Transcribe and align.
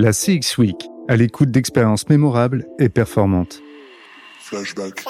La 0.00 0.12
CX 0.12 0.58
Week, 0.58 0.88
à 1.08 1.16
l'écoute 1.16 1.50
d'expériences 1.50 2.08
mémorables 2.08 2.66
et 2.78 2.88
performantes. 2.88 3.60
Flashback. 4.38 5.04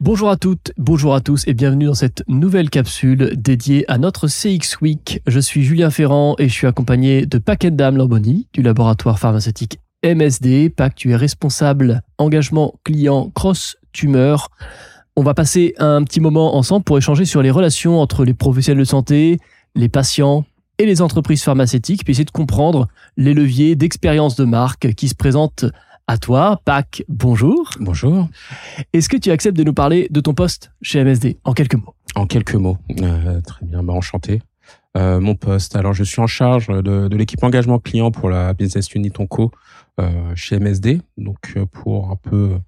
Bonjour 0.00 0.28
à 0.28 0.36
toutes, 0.36 0.72
bonjour 0.76 1.14
à 1.14 1.22
tous 1.22 1.48
et 1.48 1.54
bienvenue 1.54 1.86
dans 1.86 1.94
cette 1.94 2.24
nouvelle 2.28 2.68
capsule 2.68 3.32
dédiée 3.36 3.90
à 3.90 3.96
notre 3.96 4.28
CX 4.28 4.82
Week. 4.82 5.22
Je 5.26 5.40
suis 5.40 5.64
Julien 5.64 5.88
Ferrand 5.88 6.34
et 6.38 6.46
je 6.46 6.52
suis 6.52 6.66
accompagné 6.66 7.24
de 7.24 7.40
Dame 7.70 7.96
Lamboni 7.96 8.48
du 8.52 8.60
laboratoire 8.60 9.18
pharmaceutique 9.18 9.80
MSD. 10.04 10.68
Pac, 10.68 10.94
tu 10.94 11.12
es 11.12 11.16
responsable 11.16 12.02
engagement 12.18 12.74
client 12.84 13.30
cross-tumeur. 13.30 14.50
On 15.16 15.22
va 15.22 15.32
passer 15.32 15.72
un 15.78 16.04
petit 16.04 16.20
moment 16.20 16.54
ensemble 16.54 16.84
pour 16.84 16.98
échanger 16.98 17.24
sur 17.24 17.40
les 17.40 17.50
relations 17.50 17.98
entre 17.98 18.26
les 18.26 18.34
professionnels 18.34 18.80
de 18.80 18.84
santé, 18.84 19.38
les 19.74 19.88
patients 19.88 20.44
et 20.78 20.86
les 20.86 21.02
entreprises 21.02 21.42
pharmaceutiques, 21.42 22.04
puis 22.04 22.12
essayer 22.12 22.24
de 22.24 22.30
comprendre 22.30 22.88
les 23.16 23.34
leviers 23.34 23.76
d'expérience 23.76 24.36
de 24.36 24.44
marque 24.44 24.94
qui 24.94 25.08
se 25.08 25.14
présentent 25.14 25.66
à 26.06 26.18
toi. 26.18 26.60
Pac, 26.64 27.04
bonjour. 27.08 27.70
Bonjour. 27.80 28.28
Est-ce 28.92 29.08
que 29.08 29.16
tu 29.16 29.30
acceptes 29.30 29.56
de 29.56 29.64
nous 29.64 29.72
parler 29.72 30.08
de 30.10 30.20
ton 30.20 30.34
poste 30.34 30.72
chez 30.82 31.02
MSD 31.02 31.38
en 31.44 31.52
quelques 31.52 31.76
mots 31.76 31.94
En 32.14 32.26
quelques 32.26 32.54
mots. 32.54 32.78
Euh, 33.00 33.40
très 33.40 33.64
bien, 33.64 33.82
bah, 33.82 33.92
enchanté. 33.92 34.42
Euh, 34.96 35.18
mon 35.18 35.34
poste. 35.34 35.76
Alors, 35.76 35.92
je 35.92 36.04
suis 36.04 36.20
en 36.20 36.26
charge 36.26 36.68
de, 36.68 37.08
de 37.08 37.16
l'équipe 37.16 37.42
engagement 37.42 37.78
client 37.78 38.10
pour 38.10 38.30
la 38.30 38.52
business 38.54 38.92
unit 38.94 39.12
Onco 39.18 39.50
euh, 40.00 40.32
chez 40.34 40.58
MSD. 40.58 41.00
Donc, 41.16 41.54
pour 41.72 42.10
un 42.10 42.16
peu, 42.16 42.58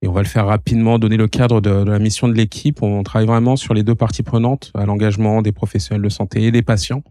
et 0.00 0.08
on 0.08 0.12
va 0.12 0.22
le 0.22 0.28
faire 0.28 0.46
rapidement, 0.46 0.98
donner 0.98 1.16
le 1.16 1.28
cadre 1.28 1.60
de, 1.60 1.84
de 1.84 1.90
la 1.90 1.98
mission 1.98 2.26
de 2.26 2.34
l'équipe. 2.34 2.82
On 2.82 3.02
travaille 3.02 3.28
vraiment 3.28 3.56
sur 3.56 3.74
les 3.74 3.84
deux 3.84 3.94
parties 3.94 4.24
prenantes, 4.24 4.72
à 4.74 4.86
l'engagement 4.86 5.42
des 5.42 5.52
professionnels 5.52 6.02
de 6.02 6.08
santé 6.08 6.42
et 6.42 6.50
des 6.50 6.62
patients. 6.62 7.02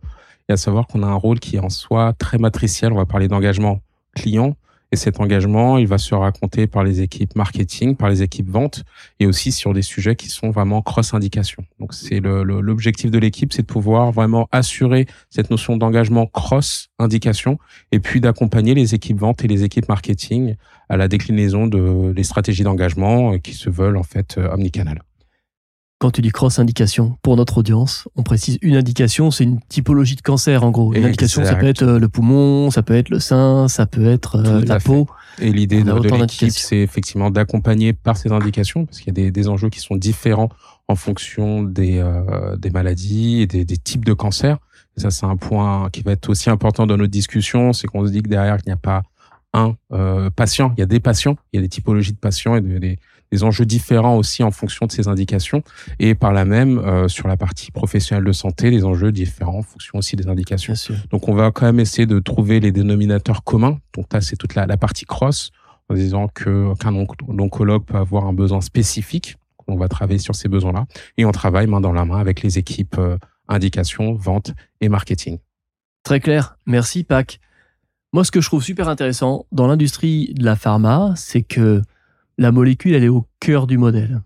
Et 0.50 0.54
à 0.54 0.58
savoir 0.58 0.88
qu'on 0.88 1.04
a 1.04 1.08
un 1.08 1.16
rôle 1.16 1.40
qui 1.40 1.56
est 1.56 1.60
en 1.60 1.70
soi 1.70 2.14
très 2.14 2.38
matriciel. 2.38 2.92
On 2.92 2.98
va 2.98 3.06
parler 3.06 3.28
d'engagement 3.28 3.80
client, 4.16 4.56
et 4.94 4.98
cet 4.98 5.22
engagement, 5.22 5.78
il 5.78 5.88
va 5.88 5.98
se 5.98 6.14
raconter 6.14 6.68
par 6.68 6.84
les 6.84 7.02
équipes 7.02 7.34
marketing, 7.38 7.96
par 7.96 8.10
les 8.10 8.24
équipes 8.24 8.50
vente, 8.50 8.84
et 9.22 9.26
aussi 9.26 9.54
sur 9.54 9.74
des 9.74 9.84
sujets 9.84 10.18
qui 10.18 10.28
sont 10.28 10.52
vraiment 10.52 10.82
cross-indication. 10.82 11.64
Donc 11.80 11.94
c'est 11.94 12.20
l'objectif 12.20 13.10
de 13.10 13.18
l'équipe, 13.18 13.54
c'est 13.54 13.62
de 13.62 13.68
pouvoir 13.68 14.12
vraiment 14.12 14.50
assurer 14.52 15.06
cette 15.30 15.50
notion 15.50 15.78
d'engagement 15.78 16.26
cross-indication, 16.26 17.58
et 17.94 18.02
puis 18.02 18.20
d'accompagner 18.20 18.74
les 18.74 18.94
équipes 18.94 19.20
vente 19.20 19.46
et 19.46 19.48
les 19.48 19.64
équipes 19.64 19.88
marketing 19.88 20.56
à 20.90 20.98
la 20.98 21.08
déclinaison 21.08 21.68
de 21.68 22.12
les 22.14 22.24
stratégies 22.24 22.64
d'engagement 22.64 23.40
qui 23.40 23.54
se 23.54 23.70
veulent 23.70 23.96
en 23.96 24.04
fait 24.04 24.38
omnicanal. 24.38 25.02
Quand 26.02 26.10
tu 26.10 26.22
dis 26.24 26.32
cross-indication, 26.32 27.16
pour 27.22 27.38
notre 27.38 27.60
audience, 27.60 28.08
on 28.16 28.24
précise 28.24 28.58
une 28.64 28.76
indication, 28.76 29.30
c'est 29.30 29.44
une 29.44 29.60
typologie 29.70 30.16
de 30.16 30.22
cancer 30.22 30.64
en 30.64 30.72
gros. 30.72 30.96
Une 30.96 31.06
indication, 31.06 31.46
ça 31.46 31.54
peut 31.54 31.68
être 31.68 31.84
euh, 31.84 32.00
le 32.00 32.10
poumon, 32.10 32.72
ça 32.72 32.82
peut 32.82 32.96
être 32.96 33.10
le 33.10 33.20
sein, 33.20 33.68
ça 33.68 33.86
peut 33.86 34.08
être 34.08 34.38
euh, 34.38 34.66
la 34.66 34.80
peau. 34.80 35.06
Et 35.40 35.54
l'idée 35.54 35.84
de, 35.84 35.92
de 35.92 36.10
l'équipe, 36.16 36.50
c'est 36.50 36.80
effectivement 36.80 37.30
d'accompagner 37.30 37.94
par 37.94 38.18
ces 38.18 38.32
indications, 38.32 38.88
parce 38.88 38.98
qu'il 38.98 39.10
y 39.10 39.12
a 39.12 39.26
des, 39.26 39.30
des, 39.30 39.48
enjeux 39.48 39.70
qui 39.70 39.80
sont 39.80 39.96
différents 39.96 40.50
en 40.88 40.96
fonction 40.96 41.62
des, 41.62 42.00
euh, 42.00 42.58
des 42.58 42.72
maladies 42.72 43.42
et 43.42 43.46
des, 43.46 43.64
des, 43.64 43.78
types 43.78 44.04
de 44.04 44.14
cancers. 44.14 44.58
Et 44.98 45.02
ça, 45.02 45.12
c'est 45.12 45.28
un 45.28 45.38
point 45.38 45.92
qui 45.92 46.02
va 46.02 46.14
être 46.14 46.30
aussi 46.30 46.50
important 46.50 46.88
dans 46.88 46.98
notre 46.98 47.12
discussion, 47.12 47.74
c'est 47.74 47.86
qu'on 47.86 48.08
se 48.08 48.12
dit 48.12 48.24
que 48.24 48.30
derrière, 48.30 48.58
il 48.66 48.70
n'y 48.70 48.74
a 48.74 48.78
pas 48.78 49.04
un 49.54 49.76
euh, 49.92 50.30
patient, 50.30 50.74
il 50.78 50.80
y 50.80 50.84
a 50.84 50.88
des 50.88 51.00
patients, 51.00 51.36
il 51.52 51.58
y 51.58 51.60
a 51.60 51.62
des 51.62 51.70
typologies 51.70 52.14
de 52.14 52.18
patients 52.18 52.56
et 52.56 52.62
des, 52.62 52.98
des 53.32 53.44
enjeux 53.44 53.66
différents 53.66 54.18
aussi 54.18 54.44
en 54.44 54.52
fonction 54.52 54.86
de 54.86 54.92
ces 54.92 55.08
indications 55.08 55.64
et 56.00 56.16
par 56.16 56.34
là 56.34 56.46
même 56.46 56.80
euh, 56.80 57.08
sur 57.08 57.28
la 57.28 57.38
partie 57.38 57.72
professionnelle 57.72 58.26
de 58.26 58.32
santé 58.32 58.72
des 58.72 58.84
enjeux 58.84 59.12
différents 59.12 59.60
en 59.60 59.62
fonction 59.62 60.00
aussi 60.00 60.16
des 60.16 60.28
indications. 60.28 60.74
Donc 61.10 61.30
on 61.30 61.34
va 61.34 61.52
quand 61.52 61.66
même 61.66 61.80
essayer 61.80 62.06
de 62.06 62.20
trouver 62.20 62.60
les 62.60 62.72
dénominateurs 62.72 63.44
communs. 63.44 63.80
Donc 63.94 64.12
là 64.14 64.22
c'est 64.22 64.36
toute 64.36 64.56
la, 64.56 64.66
la, 64.66 64.78
partie 64.78 65.06
cross 65.06 65.52
en 65.90 65.96
disant 65.96 66.28
que 66.28 66.74
qu'un 66.80 66.94
oncologue 66.94 67.86
peut 67.86 67.98
avoir 67.98 68.26
un 68.26 68.34
besoin 68.34 68.62
spécifique. 68.62 69.38
On 69.68 69.76
va 69.76 69.88
travailler 69.88 70.20
sur 70.20 70.36
ces 70.36 70.50
besoins-là 70.50 70.86
et 71.18 71.26
on 71.26 71.32
travaille 71.32 71.68
main 71.68 71.80
dans 71.80 71.94
la 71.94 72.04
main 72.04 72.20
avec 72.20 72.42
les 72.42 72.58
équipes 72.58 72.98
euh, 72.98 73.18
indications, 73.48 74.14
vente 74.14 74.52
et 74.82 74.90
marketing. 74.90 75.38
Très 76.04 76.20
clair. 76.20 76.58
Merci 76.66 77.04
Pac. 77.04 77.40
Moi, 78.14 78.26
ce 78.26 78.32
que 78.32 78.42
je 78.42 78.48
trouve 78.48 78.62
super 78.62 78.90
intéressant 78.90 79.46
dans 79.54 79.68
l'industrie 79.68 80.34
de 80.34 80.44
la 80.44 80.58
pharma, 80.58 81.14
c'est 81.16 81.44
que 81.44 81.82
la 82.42 82.52
molécule, 82.52 82.96
elle 82.96 83.04
est 83.04 83.10
au 83.10 83.28
cœur 83.40 83.68
du 83.68 83.78
modèle. 83.78 84.22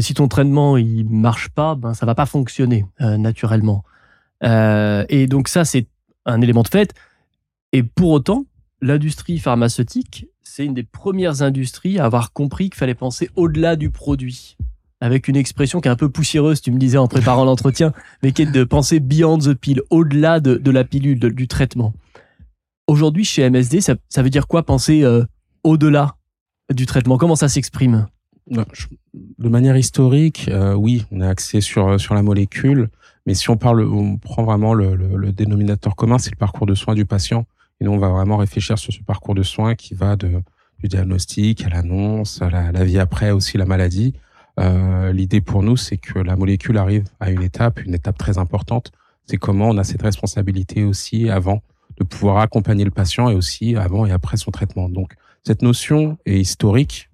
Si 0.00 0.14
ton 0.14 0.26
traitement 0.26 0.76
il 0.76 1.08
marche 1.08 1.48
pas, 1.50 1.74
ben 1.74 1.94
ça 1.94 2.06
va 2.06 2.14
pas 2.14 2.26
fonctionner 2.26 2.84
euh, 3.00 3.16
naturellement. 3.18 3.84
Euh, 4.42 5.04
et 5.08 5.26
donc 5.26 5.48
ça, 5.48 5.64
c'est 5.64 5.86
un 6.24 6.40
élément 6.40 6.62
de 6.62 6.68
fait. 6.68 6.92
Et 7.72 7.82
pour 7.82 8.10
autant, 8.10 8.46
l'industrie 8.80 9.38
pharmaceutique, 9.38 10.26
c'est 10.42 10.64
une 10.64 10.74
des 10.74 10.82
premières 10.82 11.42
industries 11.42 12.00
à 12.00 12.06
avoir 12.06 12.32
compris 12.32 12.68
qu'il 12.68 12.78
fallait 12.78 12.94
penser 12.94 13.30
au-delà 13.36 13.76
du 13.76 13.90
produit. 13.90 14.56
Avec 15.00 15.28
une 15.28 15.36
expression 15.36 15.80
qui 15.80 15.88
est 15.88 15.90
un 15.90 15.96
peu 15.96 16.08
poussiéreuse, 16.08 16.62
tu 16.62 16.72
me 16.72 16.78
disais 16.78 16.98
en 16.98 17.06
préparant 17.06 17.44
l'entretien, 17.50 17.92
mais 18.24 18.32
qui 18.32 18.42
est 18.42 18.50
de 18.50 18.64
penser 18.64 18.98
beyond 18.98 19.38
the 19.38 19.54
pill, 19.54 19.82
au-delà 19.90 20.40
de, 20.40 20.70
la 20.70 20.84
pilule, 20.84 21.18
du 21.18 21.46
traitement. 21.46 21.92
Aujourd'hui, 22.88 23.24
chez 23.24 23.48
MSD, 23.48 23.80
ça, 23.80 23.94
veut 24.16 24.30
dire 24.30 24.48
quoi 24.48 24.64
penser 24.64 25.04
euh, 25.04 25.24
au-delà? 25.62 26.16
Du 26.70 26.86
traitement 26.86 27.18
Comment 27.18 27.36
ça 27.36 27.48
s'exprime 27.48 28.06
De 28.46 29.48
manière 29.48 29.76
historique, 29.76 30.48
euh, 30.48 30.74
oui, 30.74 31.04
on 31.10 31.20
est 31.20 31.26
axé 31.26 31.60
sur, 31.60 31.88
euh, 31.88 31.98
sur 31.98 32.14
la 32.14 32.22
molécule, 32.22 32.88
mais 33.26 33.34
si 33.34 33.50
on 33.50 33.56
parle, 33.56 33.82
on 33.82 34.16
prend 34.16 34.42
vraiment 34.44 34.74
le, 34.74 34.94
le, 34.96 35.32
dénominateur 35.32 35.94
commun, 35.94 36.18
c'est 36.18 36.30
le 36.30 36.36
parcours 36.36 36.66
de 36.66 36.74
soins 36.74 36.94
du 36.94 37.04
patient. 37.04 37.46
Et 37.80 37.84
nous, 37.84 37.92
on 37.92 37.98
va 37.98 38.08
vraiment 38.08 38.36
réfléchir 38.36 38.78
sur 38.78 38.92
ce 38.92 39.00
parcours 39.00 39.34
de 39.34 39.42
soins 39.42 39.74
qui 39.74 39.94
va 39.94 40.16
de, 40.16 40.42
du 40.82 40.88
diagnostic 40.88 41.64
à 41.64 41.68
l'annonce, 41.68 42.42
à 42.42 42.50
la, 42.50 42.84
vie 42.84 42.98
après, 42.98 43.30
aussi 43.30 43.56
la 43.56 43.64
maladie. 43.64 44.14
Euh, 44.60 45.12
L'idée 45.12 45.40
pour 45.40 45.62
nous, 45.62 45.76
c'est 45.76 45.96
que 45.96 46.18
la 46.18 46.36
molécule 46.36 46.76
arrive 46.76 47.04
à 47.20 47.30
une 47.30 47.42
étape, 47.42 47.80
une 47.84 47.94
étape 47.94 48.18
très 48.18 48.38
importante. 48.38 48.92
C'est 49.26 49.36
comment 49.36 49.68
on 49.68 49.78
a 49.78 49.84
cette 49.84 50.02
responsabilité 50.02 50.84
aussi 50.84 51.30
avant 51.30 51.62
de 51.98 52.04
pouvoir 52.04 52.38
accompagner 52.38 52.84
le 52.84 52.90
patient 52.90 53.30
et 53.30 53.34
aussi 53.34 53.76
avant 53.76 54.06
et 54.06 54.10
après 54.10 54.36
son 54.36 54.50
traitement. 54.50 54.88
Donc, 54.88 55.14
cette 55.44 55.62
notion 55.62 56.18
est 56.24 56.38
historique. 56.38 57.08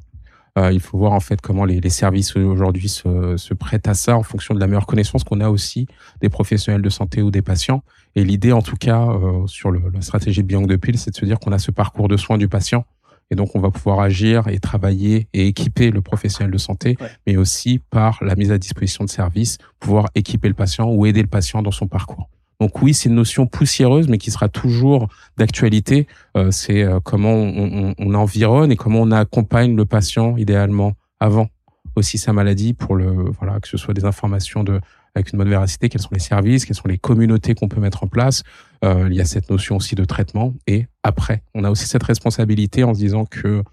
Euh, 0.58 0.72
il 0.72 0.80
faut 0.80 0.98
voir 0.98 1.12
en 1.12 1.20
fait 1.20 1.40
comment 1.40 1.64
les, 1.64 1.80
les 1.80 1.90
services 1.90 2.34
aujourd'hui 2.36 2.88
se, 2.88 3.36
se, 3.36 3.54
prêtent 3.54 3.86
à 3.86 3.94
ça 3.94 4.16
en 4.16 4.22
fonction 4.22 4.54
de 4.54 4.60
la 4.60 4.66
meilleure 4.66 4.86
connaissance 4.86 5.22
qu'on 5.22 5.40
a 5.40 5.48
aussi 5.50 5.86
des 6.20 6.28
professionnels 6.28 6.82
de 6.82 6.90
santé 6.90 7.22
ou 7.22 7.30
des 7.30 7.42
patients. 7.42 7.82
Et 8.16 8.24
l'idée, 8.24 8.52
en 8.52 8.62
tout 8.62 8.76
cas, 8.76 9.06
euh, 9.06 9.46
sur 9.46 9.70
le, 9.70 9.80
la 9.92 10.00
stratégie 10.00 10.42
de 10.42 10.48
Beyond 10.48 10.66
de 10.66 10.76
Pile, 10.76 10.98
c'est 10.98 11.12
de 11.12 11.16
se 11.16 11.24
dire 11.24 11.38
qu'on 11.38 11.52
a 11.52 11.58
ce 11.58 11.70
parcours 11.70 12.08
de 12.08 12.16
soins 12.16 12.38
du 12.38 12.48
patient. 12.48 12.84
Et 13.30 13.34
donc, 13.34 13.54
on 13.54 13.60
va 13.60 13.70
pouvoir 13.70 14.00
agir 14.00 14.48
et 14.48 14.58
travailler 14.58 15.28
et 15.34 15.46
équiper 15.46 15.90
le 15.90 16.00
professionnel 16.00 16.50
de 16.50 16.58
santé, 16.58 16.96
ouais. 17.00 17.10
mais 17.26 17.36
aussi 17.36 17.78
par 17.78 18.18
la 18.22 18.34
mise 18.36 18.50
à 18.50 18.58
disposition 18.58 19.04
de 19.04 19.10
services, 19.10 19.58
pouvoir 19.78 20.08
équiper 20.14 20.48
le 20.48 20.54
patient 20.54 20.88
ou 20.88 21.04
aider 21.04 21.20
le 21.20 21.28
patient 21.28 21.62
dans 21.62 21.70
son 21.70 21.86
parcours. 21.86 22.30
Donc 22.60 22.82
oui, 22.82 22.92
c'est 22.92 23.08
une 23.08 23.14
notion 23.14 23.46
poussiéreuse, 23.46 24.08
mais 24.08 24.18
qui 24.18 24.30
sera 24.30 24.48
toujours 24.48 25.08
d'actualité. 25.36 26.06
Euh, 26.36 26.50
c'est 26.50 26.82
euh, 26.82 26.98
comment 27.00 27.32
on, 27.32 27.70
on, 27.88 27.94
on, 27.98 28.14
environne 28.14 28.72
et 28.72 28.76
comment 28.76 29.00
on 29.00 29.12
accompagne 29.12 29.76
le 29.76 29.84
patient 29.84 30.36
idéalement 30.36 30.94
avant 31.20 31.48
aussi 31.94 32.18
sa 32.18 32.32
maladie 32.32 32.74
pour 32.74 32.94
le 32.94 33.30
voilà 33.38 33.58
que 33.60 33.68
ce 33.68 33.76
soit 33.76 33.94
des 33.94 34.04
informations 34.04 34.62
de 34.62 34.80
avec 35.14 35.32
une 35.32 35.38
bonne 35.38 35.48
véracité, 35.48 35.88
quels 35.88 36.00
sont 36.00 36.10
les 36.12 36.20
services, 36.20 36.64
quelles 36.64 36.76
sont 36.76 36.88
les 36.88 36.98
communautés 36.98 37.54
qu'on 37.54 37.68
peut 37.68 37.80
mettre 37.80 38.04
en 38.04 38.06
place. 38.06 38.44
Euh, 38.84 39.08
il 39.10 39.16
y 39.16 39.20
a 39.20 39.24
cette 39.24 39.50
notion 39.50 39.76
aussi 39.76 39.94
de 39.94 40.04
traitement 40.04 40.54
et 40.66 40.86
après, 41.02 41.42
on 41.54 41.64
a 41.64 41.70
aussi 41.70 41.86
cette 41.86 42.04
responsabilité 42.04 42.84
en 42.84 42.94
se 42.94 43.00
disant 43.00 43.24
que 43.24 43.64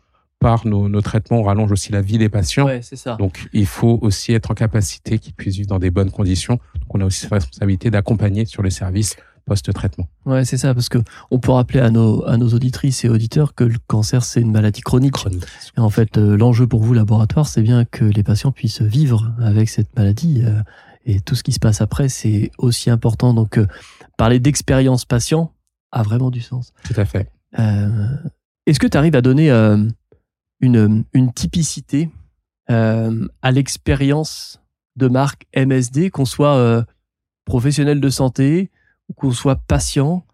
par 0.45 0.67
nos, 0.67 0.87
nos, 0.87 1.01
traitements, 1.01 1.39
on 1.39 1.43
rallonge 1.43 1.71
aussi 1.71 1.91
la 1.91 2.01
vie 2.01 2.19
des 2.19 2.29
patients. 2.29 2.67
Ouais, 2.67 2.79
ça. 2.83 3.15
Donc, 3.15 3.49
il 3.51 3.65
faut 3.65 3.97
aussi 4.03 4.31
être 4.31 4.51
en 4.51 4.53
capacité 4.53 5.17
qu'ils 5.17 5.33
puissent 5.33 5.55
vivre 5.55 5.69
dans 5.69 5.79
des 5.79 5.89
bonnes 5.89 6.11
conditions. 6.11 6.59
Donc, 6.75 6.89
on 6.93 7.01
a 7.01 7.05
aussi 7.05 7.21
cette 7.21 7.31
responsabilité 7.31 7.89
d'accompagner 7.89 8.45
sur 8.45 8.61
les 8.61 8.69
services 8.69 9.15
post-traitement. 9.47 10.07
Ouais, 10.27 10.45
c'est 10.45 10.57
ça, 10.57 10.75
parce 10.75 10.87
que 10.87 10.99
on 11.31 11.39
peut 11.39 11.51
rappeler 11.51 11.79
à 11.79 11.89
nos, 11.89 12.23
à 12.27 12.37
nos 12.37 12.49
auditrices 12.49 13.03
et 13.05 13.09
auditeurs 13.09 13.55
que 13.55 13.63
le 13.63 13.79
cancer, 13.87 14.23
c'est 14.23 14.39
une 14.39 14.51
maladie 14.51 14.81
chronique. 14.81 15.13
chronique. 15.13 15.43
Et 15.77 15.79
en 15.79 15.89
fait, 15.89 16.15
euh, 16.19 16.37
l'enjeu 16.37 16.67
pour 16.67 16.83
vous, 16.83 16.93
laboratoire, 16.93 17.47
c'est 17.47 17.63
bien 17.63 17.83
que 17.83 18.05
les 18.05 18.21
patients 18.21 18.51
puissent 18.51 18.83
vivre 18.83 19.33
avec 19.41 19.67
cette 19.67 19.95
maladie. 19.97 20.43
Euh, 20.45 20.61
et 21.07 21.21
tout 21.21 21.33
ce 21.33 21.41
qui 21.41 21.53
se 21.53 21.59
passe 21.59 21.81
après, 21.81 22.07
c'est 22.07 22.51
aussi 22.59 22.91
important. 22.91 23.33
Donc, 23.33 23.57
euh, 23.57 23.65
parler 24.15 24.39
d'expérience 24.39 25.05
patient 25.05 25.53
a 25.91 26.03
vraiment 26.03 26.29
du 26.29 26.41
sens. 26.41 26.71
Tout 26.83 27.01
à 27.01 27.05
fait. 27.05 27.31
Est-ce 28.67 28.79
que 28.79 28.87
tu 28.87 28.97
arrives 28.97 29.15
à 29.15 29.21
donner 29.21 29.49
une, 30.59 31.03
une 31.13 31.33
typicité 31.33 32.09
euh, 32.69 33.27
à 33.41 33.51
l'expérience 33.51 34.61
de 34.95 35.07
marque 35.07 35.45
MSD, 35.55 36.09
qu'on 36.09 36.25
soit 36.25 36.55
euh, 36.55 36.81
professionnel 37.45 37.99
de 37.99 38.09
santé 38.09 38.71
ou 39.09 39.13
qu'on 39.13 39.31
soit 39.31 39.57
patient. 39.67 40.25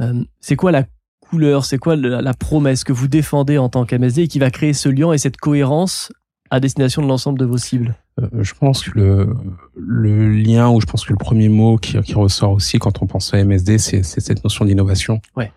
Euh, 0.00 0.24
c'est 0.40 0.56
quoi 0.56 0.72
la 0.72 0.84
couleur, 1.20 1.64
c'est 1.64 1.78
quoi 1.78 1.96
la, 1.96 2.22
la, 2.22 2.34
promesse 2.34 2.84
que 2.84 2.92
vous 2.92 3.08
défendez 3.08 3.58
en 3.58 3.68
tant 3.68 3.84
qu'MSD 3.84 4.22
et 4.22 4.28
qui 4.28 4.38
va 4.38 4.50
créer 4.50 4.72
ce 4.72 4.88
lien 4.88 5.12
et 5.12 5.18
cette 5.18 5.36
cohérence 5.36 6.12
à 6.50 6.60
destination 6.60 7.02
de 7.02 7.08
l'ensemble 7.08 7.38
de 7.38 7.44
vos 7.44 7.58
cibles? 7.58 7.96
Je 8.32 8.54
pense 8.54 8.84
que 8.84 8.98
le, 8.98 9.34
le, 9.76 10.30
lien, 10.30 10.70
ou 10.70 10.80
je 10.80 10.86
pense 10.86 11.04
que 11.04 11.12
le 11.12 11.18
premier 11.18 11.48
mot 11.48 11.76
qui, 11.76 12.00
qui 12.00 12.14
ressort 12.14 12.52
aussi 12.52 12.78
quand 12.78 13.02
on 13.02 13.06
pense 13.06 13.34
à 13.34 13.44
MSD, 13.44 13.78
c'est 13.78 14.04
cette 14.04 14.44
notion 14.44 14.64
d'innovation. 14.64 15.20
Ouais. 15.36 15.50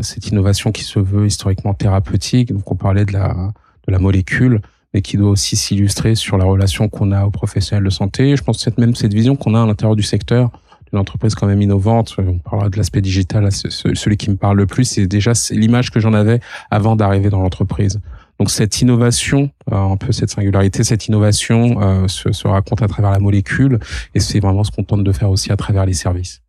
Cette 0.00 0.28
innovation 0.28 0.70
qui 0.70 0.84
se 0.84 0.98
veut 0.98 1.26
historiquement 1.26 1.74
thérapeutique. 1.74 2.52
Donc 2.52 2.70
on 2.70 2.76
parlait 2.76 3.04
de 3.04 3.12
la, 3.12 3.52
de 3.86 3.92
la 3.92 3.98
molécule, 3.98 4.60
mais 4.92 5.02
qui 5.02 5.16
doit 5.16 5.30
aussi 5.30 5.56
s'illustrer 5.56 6.14
sur 6.14 6.36
la 6.38 6.44
relation 6.44 6.88
qu'on 6.88 7.12
a 7.12 7.24
aux 7.24 7.30
professionnels 7.30 7.84
de 7.84 7.90
santé. 7.90 8.36
Je 8.36 8.42
pense 8.42 8.64
que 8.64 8.80
même 8.80 8.94
cette 8.94 9.14
vision 9.14 9.36
qu'on 9.36 9.54
a 9.54 9.62
à 9.62 9.66
l'intérieur 9.66 9.96
du 9.96 10.02
secteur 10.02 10.50
d'une 10.90 10.98
entreprise 10.98 11.34
quand 11.34 11.46
même 11.46 11.62
innovante. 11.62 12.14
On 12.18 12.38
parlera 12.38 12.68
de 12.68 12.76
l'aspect 12.76 13.00
digital, 13.00 13.48
celui 13.50 14.16
qui 14.16 14.30
me 14.30 14.36
parle 14.36 14.56
le 14.56 14.66
plus, 14.66 14.84
c'est 14.84 15.06
déjà 15.06 15.32
l'image 15.50 15.90
que 15.90 16.00
j'en 16.00 16.12
avais 16.12 16.40
avant 16.70 16.96
d'arriver 16.96 17.30
dans 17.30 17.40
l'entreprise. 17.40 18.00
Donc 18.38 18.50
cette 18.50 18.80
innovation, 18.82 19.50
euh, 19.72 19.76
un 19.76 19.96
peu 19.96 20.12
cette 20.12 20.30
singularité, 20.30 20.84
cette 20.84 21.08
innovation 21.08 21.80
euh, 21.80 22.08
se, 22.08 22.32
se, 22.32 22.46
raconte 22.46 22.82
à 22.82 22.88
travers 22.88 23.10
la 23.10 23.18
molécule 23.18 23.78
et 24.14 24.20
c'est 24.20 24.40
vraiment 24.40 24.62
ce 24.62 24.70
qu'on 24.70 24.84
tente 24.84 25.04
de 25.04 25.12
faire 25.12 25.30
aussi 25.30 25.50
à 25.50 25.56
travers 25.56 25.86
les 25.86 25.94
services. 25.94 26.42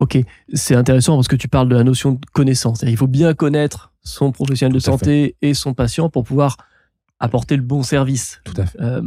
Ok, 0.00 0.18
c'est 0.52 0.74
intéressant 0.76 1.16
parce 1.16 1.28
que 1.28 1.36
tu 1.36 1.48
parles 1.48 1.68
de 1.68 1.74
la 1.74 1.82
notion 1.82 2.12
de 2.12 2.20
connaissance. 2.32 2.82
Il 2.86 2.96
faut 2.96 3.08
bien 3.08 3.34
connaître 3.34 3.92
son 4.02 4.30
professionnel 4.30 4.72
de 4.72 4.78
santé 4.78 5.36
et 5.42 5.54
son 5.54 5.74
patient 5.74 6.08
pour 6.08 6.24
pouvoir 6.24 6.56
apporter 7.18 7.56
le 7.56 7.62
bon 7.62 7.82
service. 7.82 8.40
Tout 8.44 8.54
à 8.56 8.66
fait. 8.66 8.80
Euh, 8.80 9.02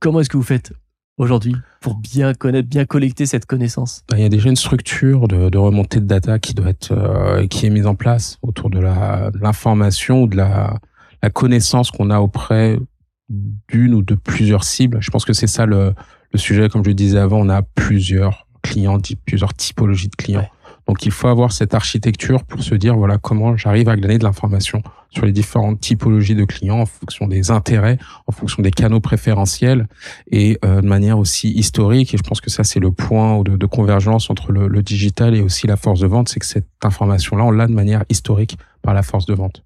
comment 0.00 0.20
est-ce 0.20 0.28
que 0.28 0.36
vous 0.36 0.42
faites 0.42 0.72
aujourd'hui 1.16 1.54
pour 1.80 1.94
bien 1.94 2.34
connaître, 2.34 2.68
bien 2.68 2.84
collecter 2.84 3.24
cette 3.24 3.46
connaissance? 3.46 4.02
Bah, 4.10 4.18
Il 4.18 4.22
y 4.22 4.26
a 4.26 4.28
déjà 4.28 4.48
une 4.48 4.56
structure 4.56 5.28
de, 5.28 5.48
de 5.48 5.58
remontée 5.58 6.00
de 6.00 6.06
data 6.06 6.40
qui 6.40 6.54
doit 6.54 6.70
être, 6.70 6.90
euh, 6.90 7.46
qui 7.46 7.66
est 7.66 7.70
mise 7.70 7.86
en 7.86 7.94
place 7.94 8.38
autour 8.42 8.68
de 8.68 8.80
l'information 8.80 10.22
ou 10.22 10.26
de 10.26 10.36
la, 10.36 10.80
la 11.22 11.30
connaissance 11.30 11.92
qu'on 11.92 12.10
a 12.10 12.18
auprès 12.18 12.80
d'une 13.28 13.94
ou 13.94 14.02
de 14.02 14.16
plusieurs 14.16 14.64
cibles. 14.64 14.98
Je 15.00 15.10
pense 15.10 15.24
que 15.24 15.32
c'est 15.32 15.46
ça 15.46 15.66
le, 15.66 15.94
le, 16.32 16.38
sujet. 16.38 16.68
Comme 16.68 16.82
je 16.82 16.88
le 16.90 16.94
disais 16.94 17.18
avant, 17.18 17.38
on 17.40 17.48
a 17.48 17.62
plusieurs 17.62 18.48
clients, 18.62 18.98
plusieurs 19.26 19.54
typologies 19.54 20.08
de 20.08 20.16
clients. 20.16 20.48
Donc 20.88 21.06
il 21.06 21.12
faut 21.12 21.28
avoir 21.28 21.52
cette 21.52 21.74
architecture 21.74 22.44
pour 22.44 22.62
se 22.62 22.74
dire 22.74 22.96
voilà 22.96 23.16
comment 23.16 23.56
j'arrive 23.56 23.88
à 23.88 23.96
glaner 23.96 24.18
de 24.18 24.24
l'information 24.24 24.82
sur 25.10 25.24
les 25.24 25.32
différentes 25.32 25.78
typologies 25.80 26.34
de 26.34 26.44
clients 26.44 26.80
en 26.80 26.86
fonction 26.86 27.28
des 27.28 27.50
intérêts, 27.50 27.98
en 28.26 28.32
fonction 28.32 28.62
des 28.62 28.70
canaux 28.70 29.00
préférentiels 29.00 29.86
et 30.30 30.58
euh, 30.64 30.80
de 30.80 30.86
manière 30.86 31.18
aussi 31.18 31.50
historique. 31.50 32.14
Et 32.14 32.16
je 32.16 32.22
pense 32.22 32.40
que 32.40 32.50
ça 32.50 32.64
c'est 32.64 32.80
le 32.80 32.90
point 32.90 33.42
de, 33.42 33.56
de 33.56 33.66
convergence 33.66 34.28
entre 34.28 34.50
le, 34.50 34.66
le, 34.66 34.82
digital 34.82 35.36
et 35.36 35.40
aussi 35.40 35.66
la 35.66 35.76
force 35.76 36.00
de 36.00 36.06
vente, 36.06 36.28
c'est 36.28 36.40
que 36.40 36.46
cette 36.46 36.68
information-là 36.82 37.44
on 37.44 37.52
l'a 37.52 37.66
de 37.68 37.74
manière 37.74 38.04
historique 38.08 38.58
par 38.82 38.94
la 38.94 39.02
force 39.02 39.26
de 39.26 39.34
vente. 39.34 39.62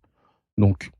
Donc 0.58 0.90